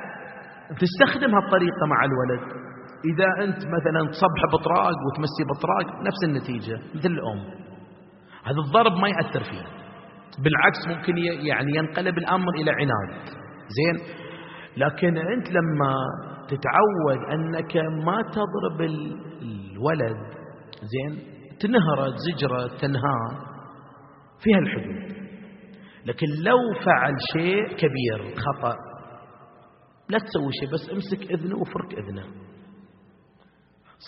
[0.78, 2.63] تستخدم هالطريقة مع الولد.
[3.04, 7.64] إذا أنت مثلا تصبح بطراق وتمسي بطراق نفس النتيجة مثل الأم.
[8.44, 9.66] هذا الضرب ما يأثر فيه
[10.42, 13.28] بالعكس ممكن يعني ينقلب الأمر إلى عناد.
[13.68, 14.16] زين؟
[14.76, 15.94] لكن أنت لما
[16.48, 18.80] تتعود أنك ما تضرب
[19.42, 20.16] الولد
[20.82, 23.30] زين؟ تنهره زجرة تنهاه
[24.40, 25.14] فيها الحدود
[26.06, 28.76] لكن لو فعل شيء كبير خطأ
[30.08, 32.24] لا تسوي شيء بس امسك إذنه وفرك إذنه.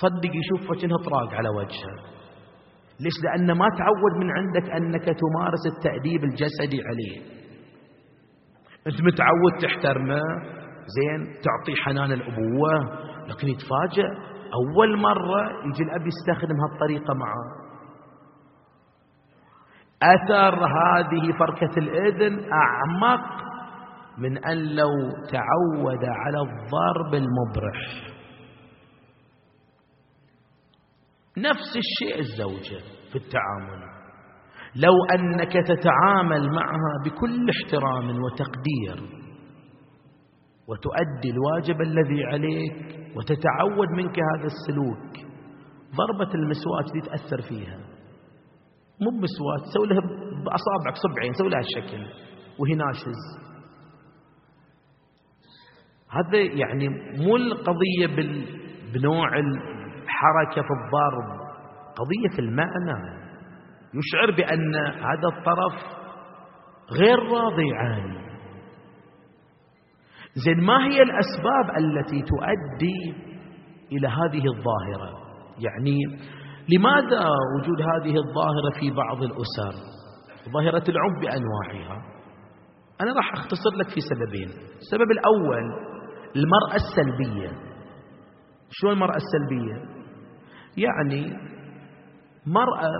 [0.01, 1.95] صدق يشوف وجهه طراق على وجهه.
[3.01, 7.20] ليش؟ لأنه ما تعود من عندك أنك تمارس التأديب الجسدي عليه.
[8.87, 10.23] أنت متعود تحترمه.
[10.97, 12.75] زين تعطيه حنان الأبوة.
[13.29, 14.09] لكن يتفاجأ
[14.55, 17.66] أول مرة يجي الأب يستخدم هالطريقة معه.
[20.03, 23.25] أثر هذه فركة الإذن أعمق
[24.18, 28.16] من أن لو تعود على الضرب المبرح.
[31.39, 32.82] نفس الشيء الزوجة
[33.12, 33.97] في التعامل.
[34.76, 39.16] لو أنك تتعامل معها بكل احترام وتقدير
[40.68, 45.26] وتؤدي الواجب الذي عليك وتتعود منك هذا السلوك
[45.97, 47.78] ضربة المسواك دي تأثر فيها.
[49.01, 50.01] مو بمسواك تسوي لها
[50.45, 52.03] بأصابعك صبعين سوي لها الشكل
[52.59, 53.47] وهي ناشز.
[56.11, 58.07] هذا يعني مو القضية
[58.95, 59.28] بنوع
[60.17, 61.47] الحركة في الضرب.
[61.97, 63.27] قضية في المعنى
[63.95, 65.73] يشعر بأن هذا الطرف
[66.91, 68.27] غير راضي عنه
[70.35, 73.14] زين ما هي الأسباب التي تؤدي
[73.93, 75.27] إلى هذه الظاهرة؟
[75.59, 75.99] يعني
[76.69, 79.75] لماذا وجود هذه الظاهرة في بعض الأسر؟
[80.53, 82.03] ظاهرة العنف بأنواعها.
[83.01, 84.49] أنا راح أختصر لك في سببين.
[84.79, 85.64] السبب الأول
[86.37, 87.51] المرأة السلبية.
[88.71, 89.95] شو المرأة السلبية؟
[90.77, 91.27] يعني
[92.47, 92.93] مرأة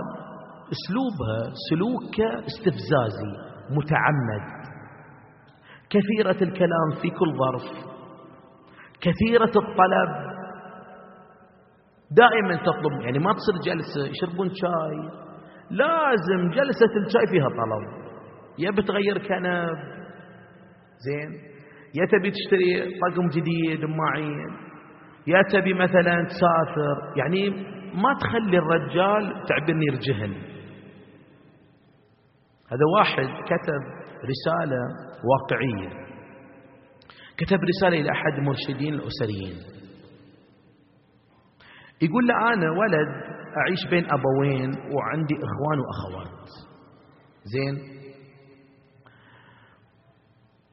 [0.71, 3.31] أسلوبها سلوكها استفزازي
[3.71, 4.57] متعمد.
[5.89, 7.87] كثيرة الكلام في كل ظرف.
[9.01, 10.27] كثيرة الطلب
[12.11, 15.27] دائما تطلب يعني ما تصير جلسة يشربون شاي.
[15.71, 18.07] لازم جلسة الشاي فيها طلب.
[18.59, 19.77] يا بتغير كنب
[21.05, 21.31] زين.
[21.95, 24.66] يا تبي تشتري طقم جديد معين
[25.27, 27.49] يا تبي مثلا تسافر يعني
[27.93, 30.57] ما تخلي الرجال تعبير يرجهن
[32.71, 33.81] هذا واحد كتب
[34.25, 34.81] رسالة
[35.29, 36.07] واقعية.
[37.37, 39.55] كتب رسالة إلى أحد المرشدين الأسريين.
[42.01, 43.07] يقول له أنا ولد
[43.57, 46.47] أعيش بين أبوين وعندي إخوان وأخوات.
[47.43, 47.97] زين.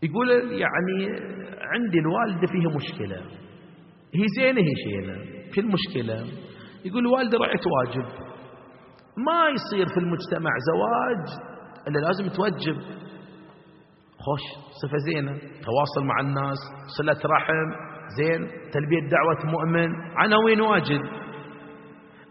[0.02, 1.06] يقول يعني
[1.60, 3.43] عندي الوالدة فيها مشكلة.
[4.14, 5.16] هي زينة هي شينة
[5.52, 6.26] في المشكلة
[6.84, 8.06] يقول الوالدة رأيت واجب.
[9.26, 11.38] ما يصير في المجتمع زواج
[11.88, 12.80] إلا لازم توجب.
[14.18, 14.42] خوش
[14.82, 15.32] صفة زينة.
[15.38, 16.58] تواصل مع الناس
[16.98, 17.68] صلة رحم
[18.18, 18.40] زين.
[18.72, 19.88] تلبية دعوة مؤمن.
[20.16, 21.00] عناوين واجد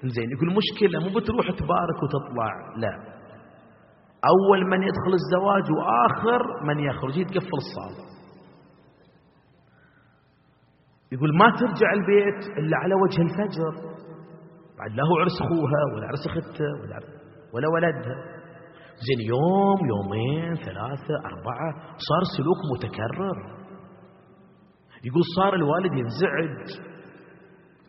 [0.04, 3.14] زين يقول مشكلة مو بتروح تبارك وتطلع لا.
[4.34, 8.13] أول من يدخل الزواج وآخر من يخرج يتقفل الصالة.
[11.14, 13.74] يقول ما ترجع البيت إلا على وجه الفجر.
[14.80, 17.00] بعد لا هو عرس أخوها ولا عرس أخته ولا,
[17.54, 18.16] ولا ولدها.
[19.08, 21.70] زين يوم يومين ثلاثة أربعة
[22.08, 23.38] صار سلوك متكرر.
[25.04, 26.82] يقول صار الوالد ينزعج.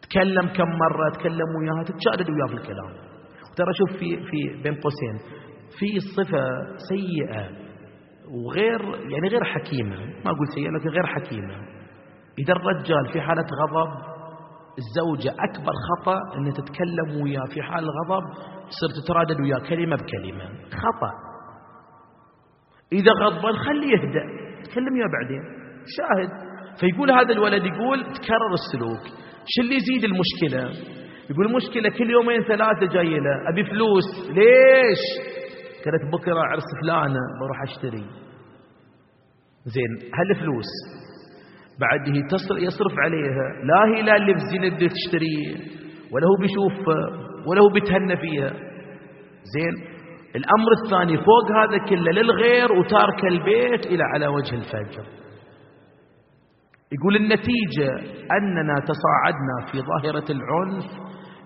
[0.02, 2.92] تكلم كم مرة تكلم وياها تتشادد وياه في الكلام.
[3.56, 5.16] ترى شوف في في بين قوسين.
[5.78, 6.44] في صفة
[6.88, 7.48] سيئة
[8.30, 9.96] وغير يعني غير حكيمة.
[9.96, 11.73] ما أقول سيئة لكن غير حكيمة.
[12.38, 14.14] إذا الرجال في حالة غضب
[14.78, 18.24] الزوجة أكبر خطأ أن تتكلم وياه في حال الغضب
[18.68, 20.44] تصير تترادد وياه كلمة بكلمة.
[20.70, 21.10] خطأ.
[22.92, 24.24] إذا غضبان خليه يهدأ.
[24.64, 25.42] تكلم وياه بعدين.
[25.96, 26.30] شاهد.
[26.80, 29.18] فيقول هذا الولد يقول تكرر السلوك.
[29.46, 30.90] شو اللي يزيد المشكلة؟
[31.30, 33.48] يقول المشكلة كل يومين ثلاثة جاي له.
[33.52, 34.04] أبي فلوس.
[34.28, 35.02] ليش؟
[35.84, 38.06] قالت بكرة عرس فلانة بروح أشتري.
[39.64, 40.70] زين هالفلوس
[41.80, 42.22] بعد هي
[42.66, 43.46] يصرف عليها.
[43.64, 45.54] لا هي لا اللي بزين اللي تشتريه
[46.12, 46.88] ولا هو بيشوف
[47.46, 48.50] ولا هو بيتهنى فيها.
[49.54, 49.94] زين؟
[50.36, 55.04] الأمر الثاني فوق هذا كله للغير وتارك البيت إلى على وجه الفجر.
[56.92, 57.90] يقول النتيجة
[58.38, 60.84] أننا تصاعدنا في ظاهرة العنف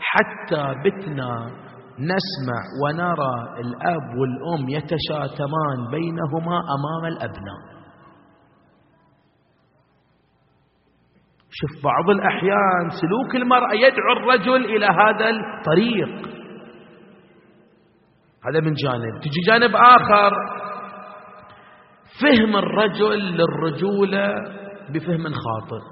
[0.00, 1.50] حتى بتنا
[1.98, 7.77] نسمع ونرى الأب والأم يتشاتمان بينهما أمام الأبناء.
[11.60, 16.28] شوف بعض الأحيان سلوك المرأة يدعو الرجل إلى هذا الطريق.
[18.46, 19.20] هذا من جانب.
[19.20, 20.32] تجي جانب آخر.
[22.22, 24.34] فهم الرجل للرجولة
[24.94, 25.82] بفهم خاطئ.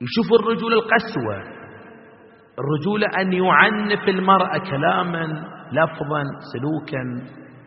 [0.00, 1.60] يشوف الرجولة القسوة.
[2.58, 5.26] الرجولة أن يعنف المرأة كلاما
[5.72, 7.02] لفظا سلوكا.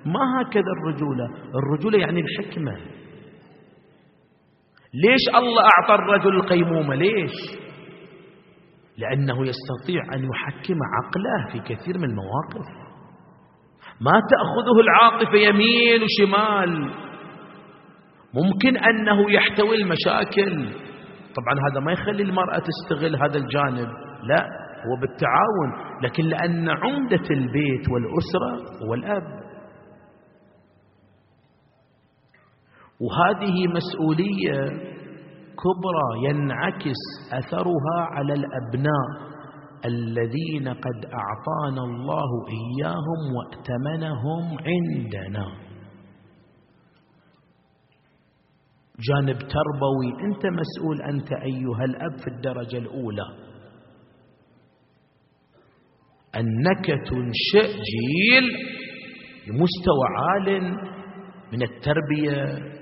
[0.06, 1.26] ما هكذا الرجولة
[1.56, 3.03] الرجولة يعني الحكمة.
[4.94, 7.32] ليش الله أعطى الرجل القيمومة؟ ليش؟
[8.98, 12.68] لأنه يستطيع أن يحكم عقله في كثير من المواقف.
[14.02, 16.92] ما تأخذه العاطفة يمين وشمال.
[18.34, 20.70] ممكن أنه يحتوي المشاكل.
[21.36, 23.90] طبعا هذا ما يخلي المرأة تستغل هذا الجانب.
[24.24, 24.48] لا
[24.86, 26.00] هو بالتعاون.
[26.04, 29.43] لكن لأن عمدة البيت والأسرة هو الأب.
[33.04, 34.60] وهذه مسؤولية
[35.64, 37.02] كبرى ينعكس
[37.34, 39.34] أثرها على الأبناء
[39.86, 45.46] الذين قد أعطانا الله إياهم وأتمنهم عندنا.
[49.00, 53.26] جانب تربوي أنت مسؤول أنت أيها الأب في الدرجة الأولى.
[56.36, 58.48] أنك تنشئ جيل
[59.48, 60.62] بمستوى عال
[61.54, 62.74] من التربية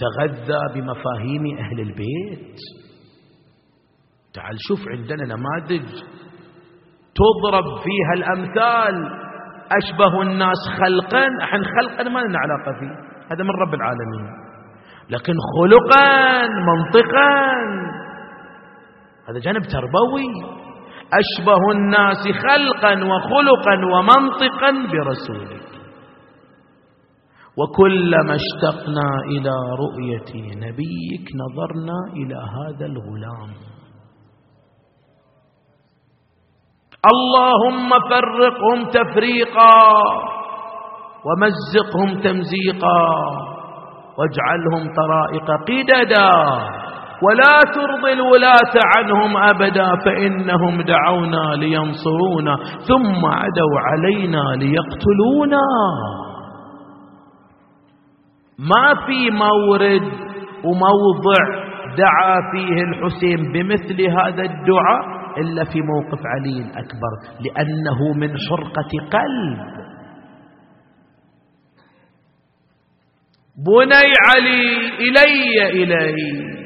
[0.00, 2.56] تغذى بمفاهيم أهل البيت.
[4.34, 5.88] تعال شوف عندنا نماذج
[7.14, 9.20] تضرب فيها الأمثال.
[9.72, 11.26] أشبه الناس خلقا.
[11.42, 12.94] إحنا خلقا ما لنا علاقة فيه.
[13.32, 14.26] هذا من رب العالمين.
[15.10, 17.52] لكن خلقا منطقا.
[19.28, 20.60] هذا جانب تربوي.
[21.12, 25.79] أشبه الناس خلقا وخلقا ومنطقا برسولك.
[27.58, 33.50] وكلما اشتقنا إلى رؤية نبيك نظرنا إلى هذا الغلام.
[37.14, 39.78] اللهم فرقهم تفريقا
[41.26, 43.02] ومزقهم تمزيقا
[44.18, 46.32] واجعلهم طرائق قددا
[47.22, 52.56] ولا ترضي الولاة عنهم أبدا فإنهم دعونا لينصرونا
[52.88, 55.66] ثم عدوا علينا ليقتلونا.
[58.60, 60.02] ما في مورد
[60.64, 68.90] وموضع دعا فيه الحسين بمثل هذا الدعاء إلا في موقف علي الأكبر لأنه من حرقة
[69.12, 69.90] قلب.
[73.66, 76.60] بني علي إلي إلي.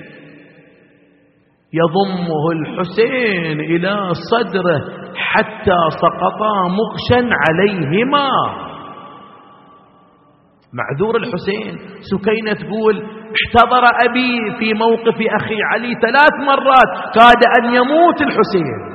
[1.72, 4.80] يضمه الحسين إلى صدره
[5.16, 8.28] حتى سقطا مغشا عليهما.
[10.74, 11.78] معذور الحسين.
[12.00, 18.94] سكينة تقول احتضر أبي في موقف أخي علي ثلاث مرات كاد أن يموت الحسين.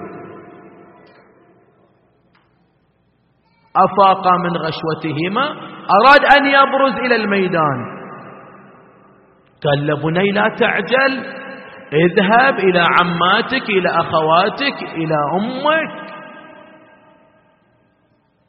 [3.76, 5.46] أفاق من غشوتهما
[5.98, 8.00] أراد أن يبرز إلى الميدان.
[9.64, 11.24] قال لبني لا تعجل
[11.94, 16.10] اذهب إلى عماتك إلى أخواتك إلى أمك.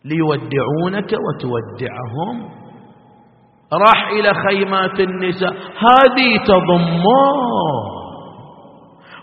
[0.05, 2.61] ليودعونك وتودعهم.
[3.73, 5.53] راح إلى خيمات النساء.
[5.79, 7.31] هذه تضمه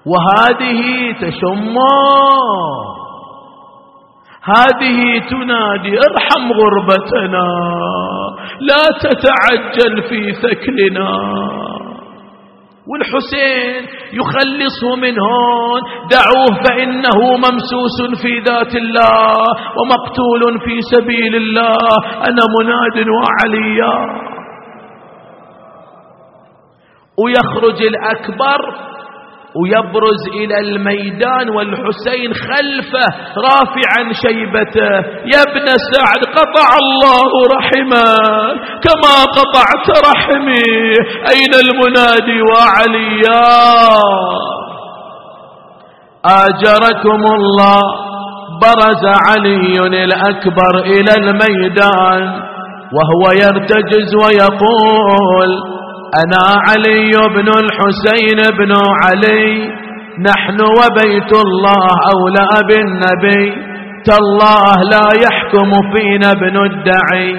[0.06, 2.98] وهذه تشمه
[4.44, 7.48] هذه تنادي ارحم غربتنا.
[8.60, 11.12] لا تتعجل في ثكلنا.
[12.90, 13.84] والحسين
[14.14, 15.82] يخلصه من هون
[16.12, 19.34] دعوه فإنه ممسوس في ذات الله
[19.78, 21.78] ومقتول في سبيل الله.
[22.28, 24.28] أنا مناد وعليا.
[27.20, 28.60] ويخرج الأكبر
[29.56, 33.08] ويبرز إلى الميدان والحسين خلفه
[33.38, 34.96] رافعا شيبته.
[35.34, 38.56] يا ابن سعد قطع الله رحمك
[38.86, 40.94] كما قطعت رحمي.
[41.34, 43.46] أين المنادي وعليا
[46.26, 48.08] آجركم الله.
[48.62, 52.24] برز علي الأكبر إلى الميدان
[52.96, 55.77] وهو يرتجز ويقول
[56.16, 59.72] أنا علي بن الحسين بن علي.
[60.20, 63.46] نحن وبيت الله أولى بالنبي.
[64.06, 67.36] تالله لا يحكم فينا ابن الدعي.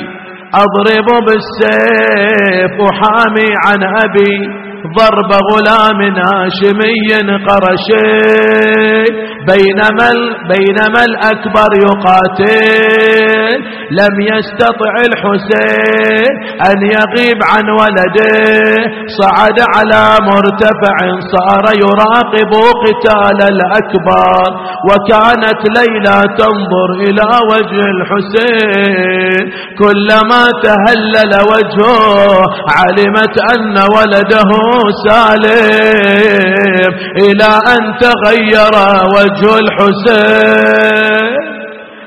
[0.54, 4.67] أضرب بالسيف وحامي عن أبي.
[4.86, 10.10] ضرب غلام هاشمي قرشي بينما,
[10.52, 13.58] بينما الأكبر يقاتل.
[14.00, 16.30] لم يستطع الحسين
[16.70, 18.34] أن يغيب عن ولده.
[19.20, 20.96] صعد على مرتفع
[21.34, 22.52] صار يراقب
[22.84, 24.48] قتال الأكبر.
[24.88, 29.42] وكانت ليلى تنظر إلى وجه الحسين.
[29.78, 32.40] كلما تهلل وجهه
[32.78, 34.50] علمت أن ولده
[35.08, 38.74] سالم إلى أن تغير
[39.14, 41.57] وجه الحسين.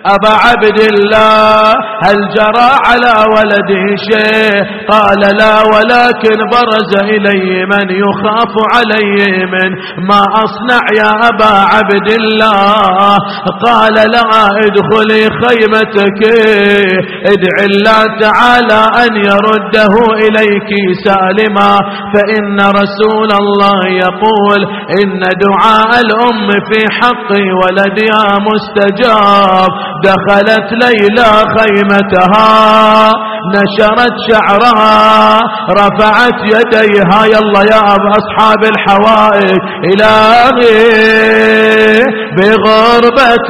[0.06, 1.74] أبا عبد الله
[2.04, 9.72] هل جرى على ولده شيء؟ قال لا ولكن برز إلي من يخاف علي من.
[10.10, 13.18] ما أصنع يا أبا عبد الله؟
[13.66, 16.22] قال لا ادخلي خيمتك.
[17.34, 19.93] ادع الله تعالى أن يرده
[20.26, 20.72] إليك
[21.06, 21.78] سالما.
[22.14, 24.62] فإن رسول الله يقول
[25.02, 27.32] إن دعاء الأم في حق
[27.62, 29.90] ولدها مستجاب.
[30.03, 33.11] دخلت ليلى خيمتها
[33.55, 35.39] نشرت شعرها
[35.79, 37.81] رفعت يديها يلا يا
[38.19, 39.57] أصحاب الحوائج
[39.91, 40.81] إلهي
[42.37, 43.49] بغربة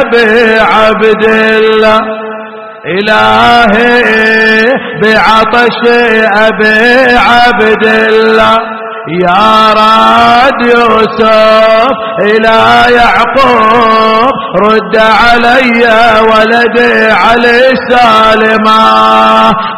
[0.00, 2.00] أبي عبد الله
[2.86, 5.80] إلهي بعطش
[6.46, 8.58] أبي عبد الله.
[9.08, 12.58] يا راد يوسف إلى
[12.96, 14.32] يعقوب
[14.64, 15.84] رد علي
[16.30, 18.84] ولدي علي سالما.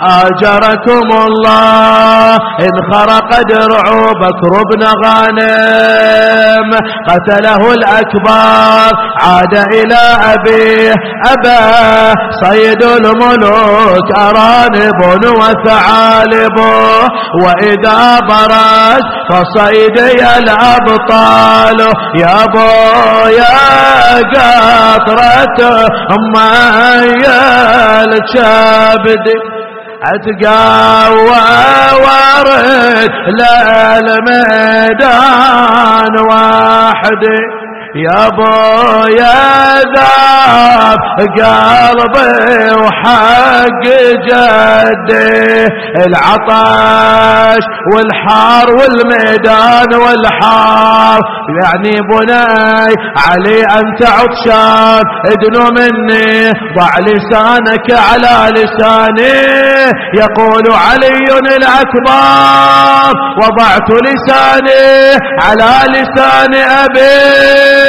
[0.03, 3.87] آجركم الله إن خرق درع
[4.23, 6.69] بكر بن غانم.
[7.09, 8.91] قتله الأكبر
[9.23, 10.03] عاد إلى
[10.35, 10.95] أبيه.
[11.33, 11.61] أبا
[12.45, 15.01] صيد الملوك أرانب
[15.41, 16.59] وثعالب.
[17.43, 21.81] وإذا برز فصيدي الأبطال
[22.15, 22.39] يا
[23.29, 23.55] يا
[24.35, 25.59] قطرة
[27.25, 29.27] يا الشابد.
[30.15, 31.45] أتقوى
[32.05, 33.11] ورد
[34.87, 37.41] للميدان وحدي
[37.97, 38.29] يا
[39.21, 43.85] يا ذاب قلبي وحق
[44.27, 45.67] جدي
[46.07, 51.21] العطش والحار والميدان والحار.
[51.63, 52.95] يعني بني
[53.27, 59.37] علي أنت عطشان ادنو مني ضع لسانك على لساني.
[60.15, 64.87] يقول علي الأكبر وضعت لساني
[65.43, 67.86] على لسان أبي.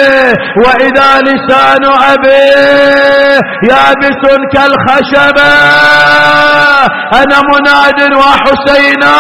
[0.58, 1.84] وإذا لسان
[2.14, 3.40] أبيه
[3.70, 4.22] يابس
[4.54, 5.54] كالخشبة.
[7.14, 9.16] أنا مناد وحسينا.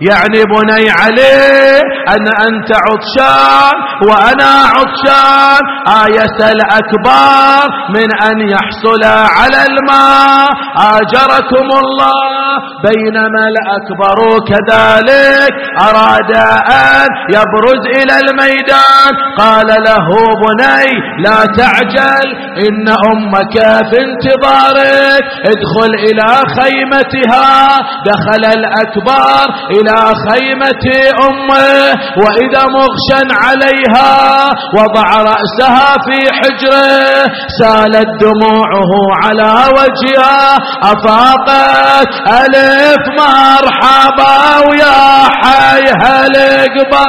[0.00, 3.74] يعني بني علي أن أنت عطشان
[4.08, 5.62] وأنا عطشان.
[5.88, 9.04] آيس الأكبر من أن يحصل
[9.38, 10.48] على الماء.
[10.76, 14.18] آجركم الله بينما الأكبر
[14.48, 15.52] كذلك.
[15.80, 16.32] أراد
[16.70, 19.12] أن يبرز إلى الميدان.
[19.38, 20.06] قال له
[20.44, 20.88] بني
[21.24, 22.28] لا تعجل
[22.66, 23.54] إن أمك
[23.88, 25.24] في انتظارك.
[25.52, 26.28] ادخل إلى
[26.58, 27.78] خيمتها.
[28.06, 30.86] دخل الأكبر إلى إلى خيمة
[31.28, 37.24] أمه وإذا مغشا عليها وضع رأسها في حجره
[37.60, 38.92] سالت دموعه
[39.24, 44.36] على وجهها أفاقت ألف مرحبا
[44.68, 47.08] ويا حي هالقبر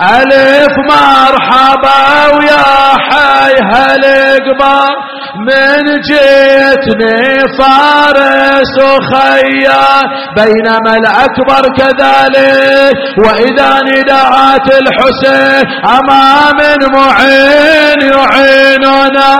[0.00, 2.00] ألف مرحبا
[2.36, 4.94] ويا حي هالقبر.
[5.36, 9.86] من جيتني فارس وخيا
[10.36, 12.94] بينما الأكبر كذلك.
[13.18, 16.58] وإذا نداءات الحسين أمام
[16.94, 19.38] معين يعيننا.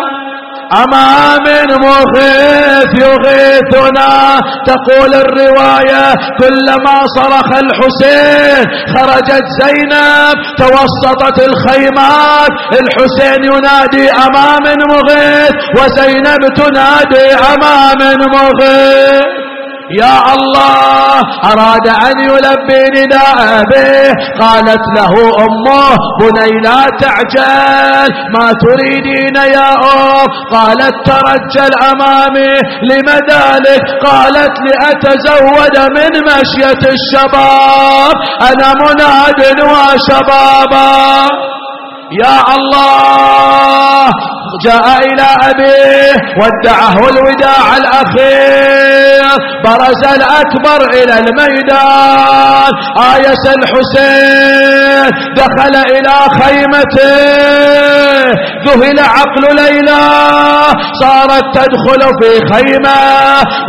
[0.73, 1.45] أمام
[1.81, 8.65] مغيث يغيثنا تقول الرواية كلما صرخ الحسين
[8.95, 12.51] خرجت زينب توسطت الخيمات
[12.81, 19.46] الحسين ينادي أمام مغيث وزينب تنادي أمام مغيث
[19.91, 25.13] يا الله أراد أن يلبي نداء به قالت له
[25.47, 32.55] أمه بني لا تعجل ما تريدين يا أم؟ قالت ترجل أمامي.
[32.91, 41.56] لم ذلك؟ قالت لأتزود من مشية الشباب أنا مناد وشبابا.
[42.13, 44.11] يا الله
[44.65, 49.25] جاء إلى أبيه ودعه الوداع الأخير.
[49.65, 52.73] برز الأكبر إلى الميدان.
[53.15, 57.17] آيس الحسين دخل إلى خيمته.
[58.67, 60.03] ذهل عقل ليلى
[61.03, 62.99] صارت تدخل في خيمة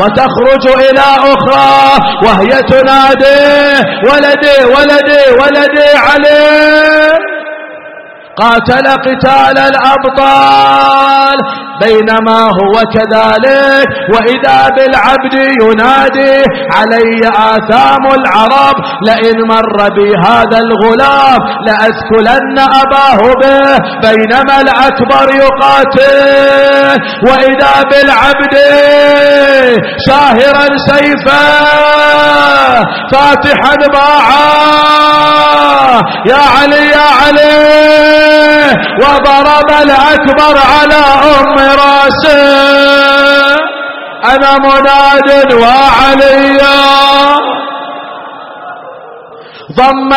[0.02, 1.98] وتخرج إلى أخرى.
[2.26, 3.48] وهي تنادي
[4.10, 7.37] ولدي ولدي ولدي عليه
[8.38, 11.38] قاتل قتال الأبطال.
[11.84, 13.88] بينما هو كذلك.
[14.14, 16.44] وإذا بالعبد ينادي
[16.76, 17.22] علي
[17.54, 18.76] آثام العرب
[19.08, 23.78] لئن مر بي هذا الغلام لأسكلن أباه به
[24.10, 26.98] بينما الأكبر يقاتل.
[27.28, 28.56] وإذا بالعبد
[30.08, 31.46] شاهرا سيفا
[33.12, 34.48] فاتحا باعا.
[36.26, 37.58] يا علي يا علي
[39.02, 41.02] وضرب الأكبر على
[41.38, 43.58] أم راسه
[44.36, 46.78] أنا مناد وعليا.
[49.78, 50.10] ضم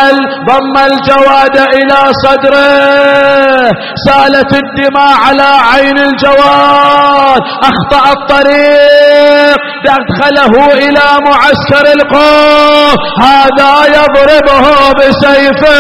[0.47, 3.71] ضم الجواد إلى صدره.
[4.07, 7.43] سالت الدماء على عين الجواد.
[7.63, 9.59] أخطأ الطريق.
[9.85, 12.97] دخله إلى معسكر القوم.
[13.23, 15.71] هذا يضربه بسيفه.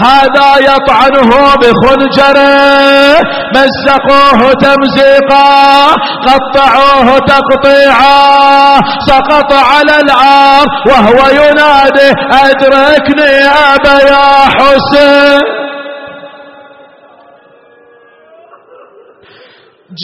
[0.00, 3.20] هذا يطعنه بخنجره
[3.54, 5.92] مزقوه تمزيقا
[6.26, 13.34] قطعوه تقطيعا سقط على العار وهو ينادي أدركني
[13.74, 15.40] أبا يا حسين.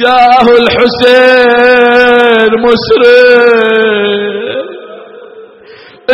[0.02, 4.61] جاه الحسين مسرع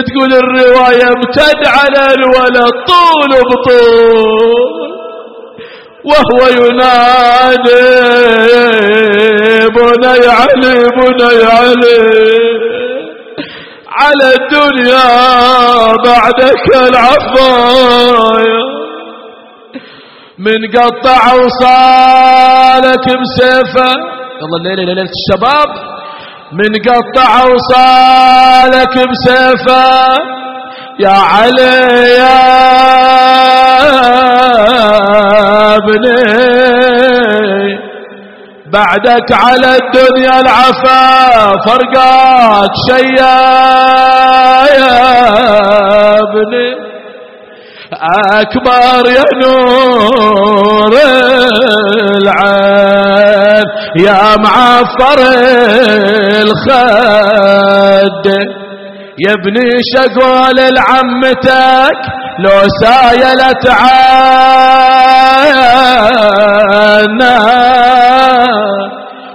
[0.07, 2.57] تقول الرواية امتد على الولد
[2.91, 4.79] طول بطول
[6.05, 7.89] وهو ينادي
[9.77, 12.01] بني علي بني علي
[13.89, 15.09] على الدنيا
[16.05, 18.63] بعدك العفايا.
[20.39, 23.91] من قطع وصالك بسيفه.
[24.41, 25.98] يلا الليلة ليلة الشباب.
[26.53, 30.17] من قطع وصالك بسيفه.
[31.01, 32.39] يا علي يا
[35.77, 36.19] ابني
[38.73, 41.03] بعدك على الدنيا العفا
[41.67, 43.39] فرقاك شيا
[44.79, 44.99] يا
[46.19, 46.69] ابني.
[48.03, 50.93] أكبر يا نور
[52.17, 53.65] العين
[54.07, 55.19] يا معفر
[56.43, 58.27] الخد.
[59.27, 61.99] يا ابني شقول لعمتك
[62.39, 63.65] لو سايلت
[67.19, 67.39] عنا.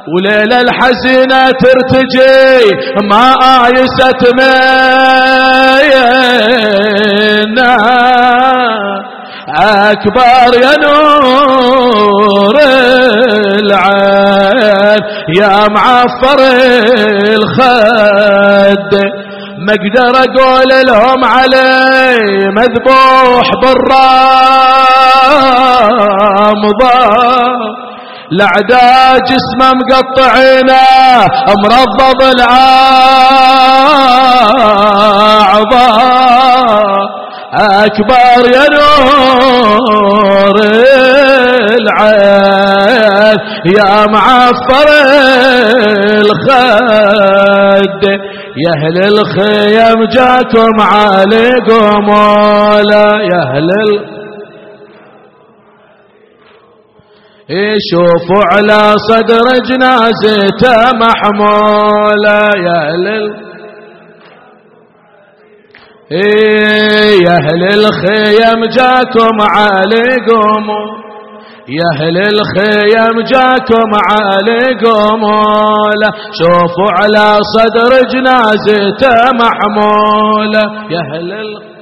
[0.08, 2.76] وليلة الحزينة ترتجي
[3.10, 3.26] ما
[3.66, 4.64] آيست مينا.
[9.92, 12.56] أكبر يا نور
[13.60, 15.02] العين
[15.40, 16.40] يا معفر
[17.36, 18.92] الخد.
[19.68, 22.18] ما أقدر أقول لهم علي
[22.58, 23.48] مذبوح
[26.54, 27.60] بالرمضان.
[28.32, 30.86] الأعداء جسمه مقطعينه
[31.64, 32.20] مرضض
[35.74, 37.14] الأعضاء.
[37.86, 40.56] أكبر يا نور
[41.80, 43.38] العين
[43.78, 44.88] يا معفر
[46.22, 48.04] الخد
[48.64, 54.13] يا أهل الخيم جاكم عليكم ولا يا أهل الخيم
[57.50, 63.08] يشوفوا على صدر جنازته محمولة يا أهل
[67.26, 70.64] يا أهل الخيم جاكم عليكم.
[71.68, 75.22] يا أهل الخيم جاكم عليكم.
[76.40, 81.73] شوفوا على صدر جنازته محمولة يا أهل الخيم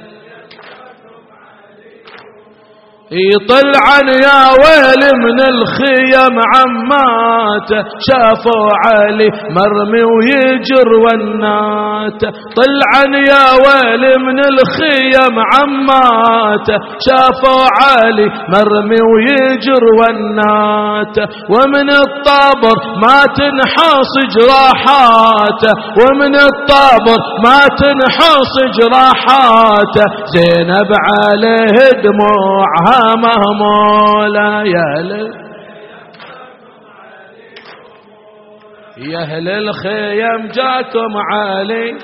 [3.12, 14.38] يطلعن يا ويل من الخيم عماته شافوا علي مرمي ويجر وناته طلعن يا ويل من
[14.52, 27.60] الخيم عماته شافوا علي مرمي ويجر وناته ومن الطابر ما تنحص جراحاته ومن الطابر ما
[27.82, 33.01] تنحص جراحاته زينب عليه دموعها
[34.64, 35.32] يا أهل
[38.96, 41.98] يا أهل الخيم جاكم علي.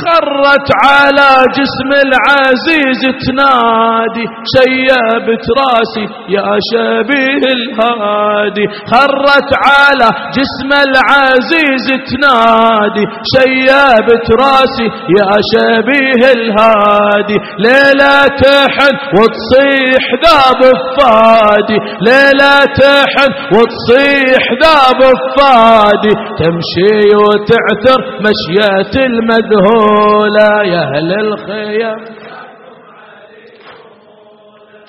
[0.00, 4.24] خرت على جسم العزيز تنادي
[4.54, 6.04] شيبت راسي
[6.36, 8.66] يا شبيه الهادي.
[8.92, 13.04] خرت على جسم العزيز تنادي
[13.34, 14.86] شيبت راسي
[15.18, 17.36] يا شبيه الهادي.
[17.58, 21.78] ليلة تحن وتصيح ذاب الفادي
[22.08, 31.98] ليلة تحن وتصيح ذاب الفادي تمشي وتعثر مشية المذهول الأولى يا أهل الخيم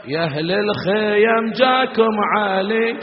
[0.08, 2.98] يا أهل الخيم جاكم علي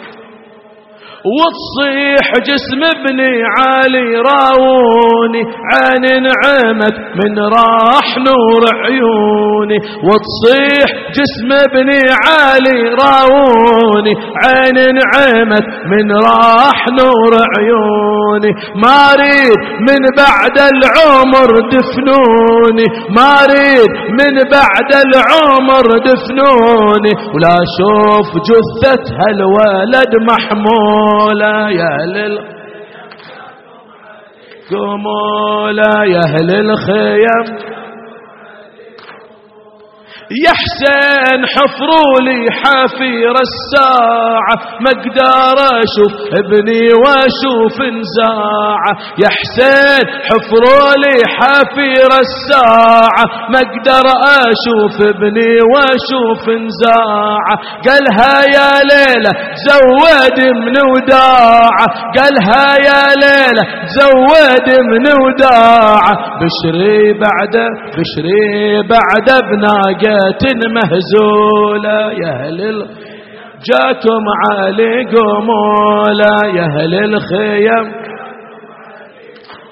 [1.25, 5.43] وتصيح جسم ابني علي راوني.
[5.73, 9.79] عين نعمت من راح نور عيوني.
[10.07, 14.15] وتصيح جسم ابني علي راوني.
[14.45, 18.53] عين نعمت من راح نور عيوني.
[18.83, 22.87] ما أريد من بعد العمر دفنوني.
[23.17, 23.91] ما أريد
[24.21, 27.13] من بعد العمر دفنوني.
[27.35, 31.10] ولا أشوف جثة هالولد محمود.
[31.11, 31.71] أهل
[34.71, 37.47] قوموا يا أهل الخيم
[40.31, 50.91] يا حسين حفروا لي حفير الساعة ما أقدر أشوف ابني وأشوف نزاعة يا حسين حفروا
[51.03, 54.07] لي حفير الساعة ما أقدر
[54.51, 57.55] أشوف ابني وأشوف نزاعة
[57.87, 59.33] قالها يا ليلة
[59.69, 61.87] زود من وداعة
[62.19, 63.65] قالها يا ليلة
[63.99, 66.13] زود من وداعة
[66.43, 67.55] بشري بعد
[67.99, 70.20] بشري بعد بناقه
[70.77, 72.87] مهزولة يا أهل
[73.71, 78.00] جاكم علي قمولة يا أهل الخيم.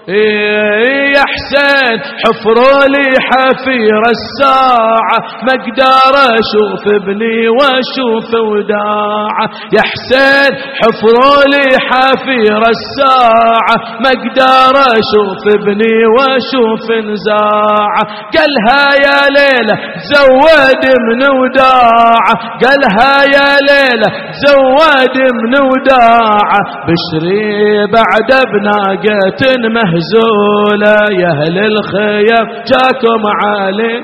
[0.09, 9.47] يا حسين حفروا لي حفير الساعة ما أقدر أشوف ابني وأشوف وداعة.
[9.77, 18.05] يا حسين حفروا لي حفير الساعة ما أقدر أشوف ابني وأشوف نزاعة.
[18.37, 19.77] قالها يا ليلة
[20.13, 22.35] زود من وداعة.
[22.65, 24.09] قالها يا ليلة
[24.47, 26.61] زود من وداعة.
[26.89, 29.43] بشري بعد بناقة
[29.77, 33.95] مهزة مهزولة يا أهل الخيم جاكم علي.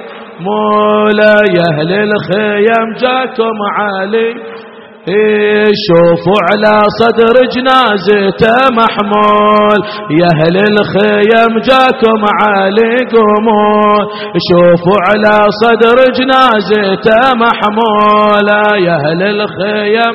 [0.40, 4.34] مولا يا أهل الخيم جاكم علي.
[5.86, 9.80] شوفوا على صدر جنازته محمول.
[10.20, 14.04] يا أهل الخيم جاكم علي قمول.
[14.48, 18.48] شوفوا على صدر جنازته محمول.
[18.86, 20.14] يا أهل الخيم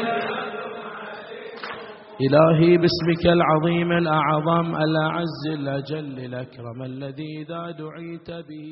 [2.21, 8.69] إلهي باسمك العظيم الأعظم الأعز الأجل الأكرم الذي إذا دعيت به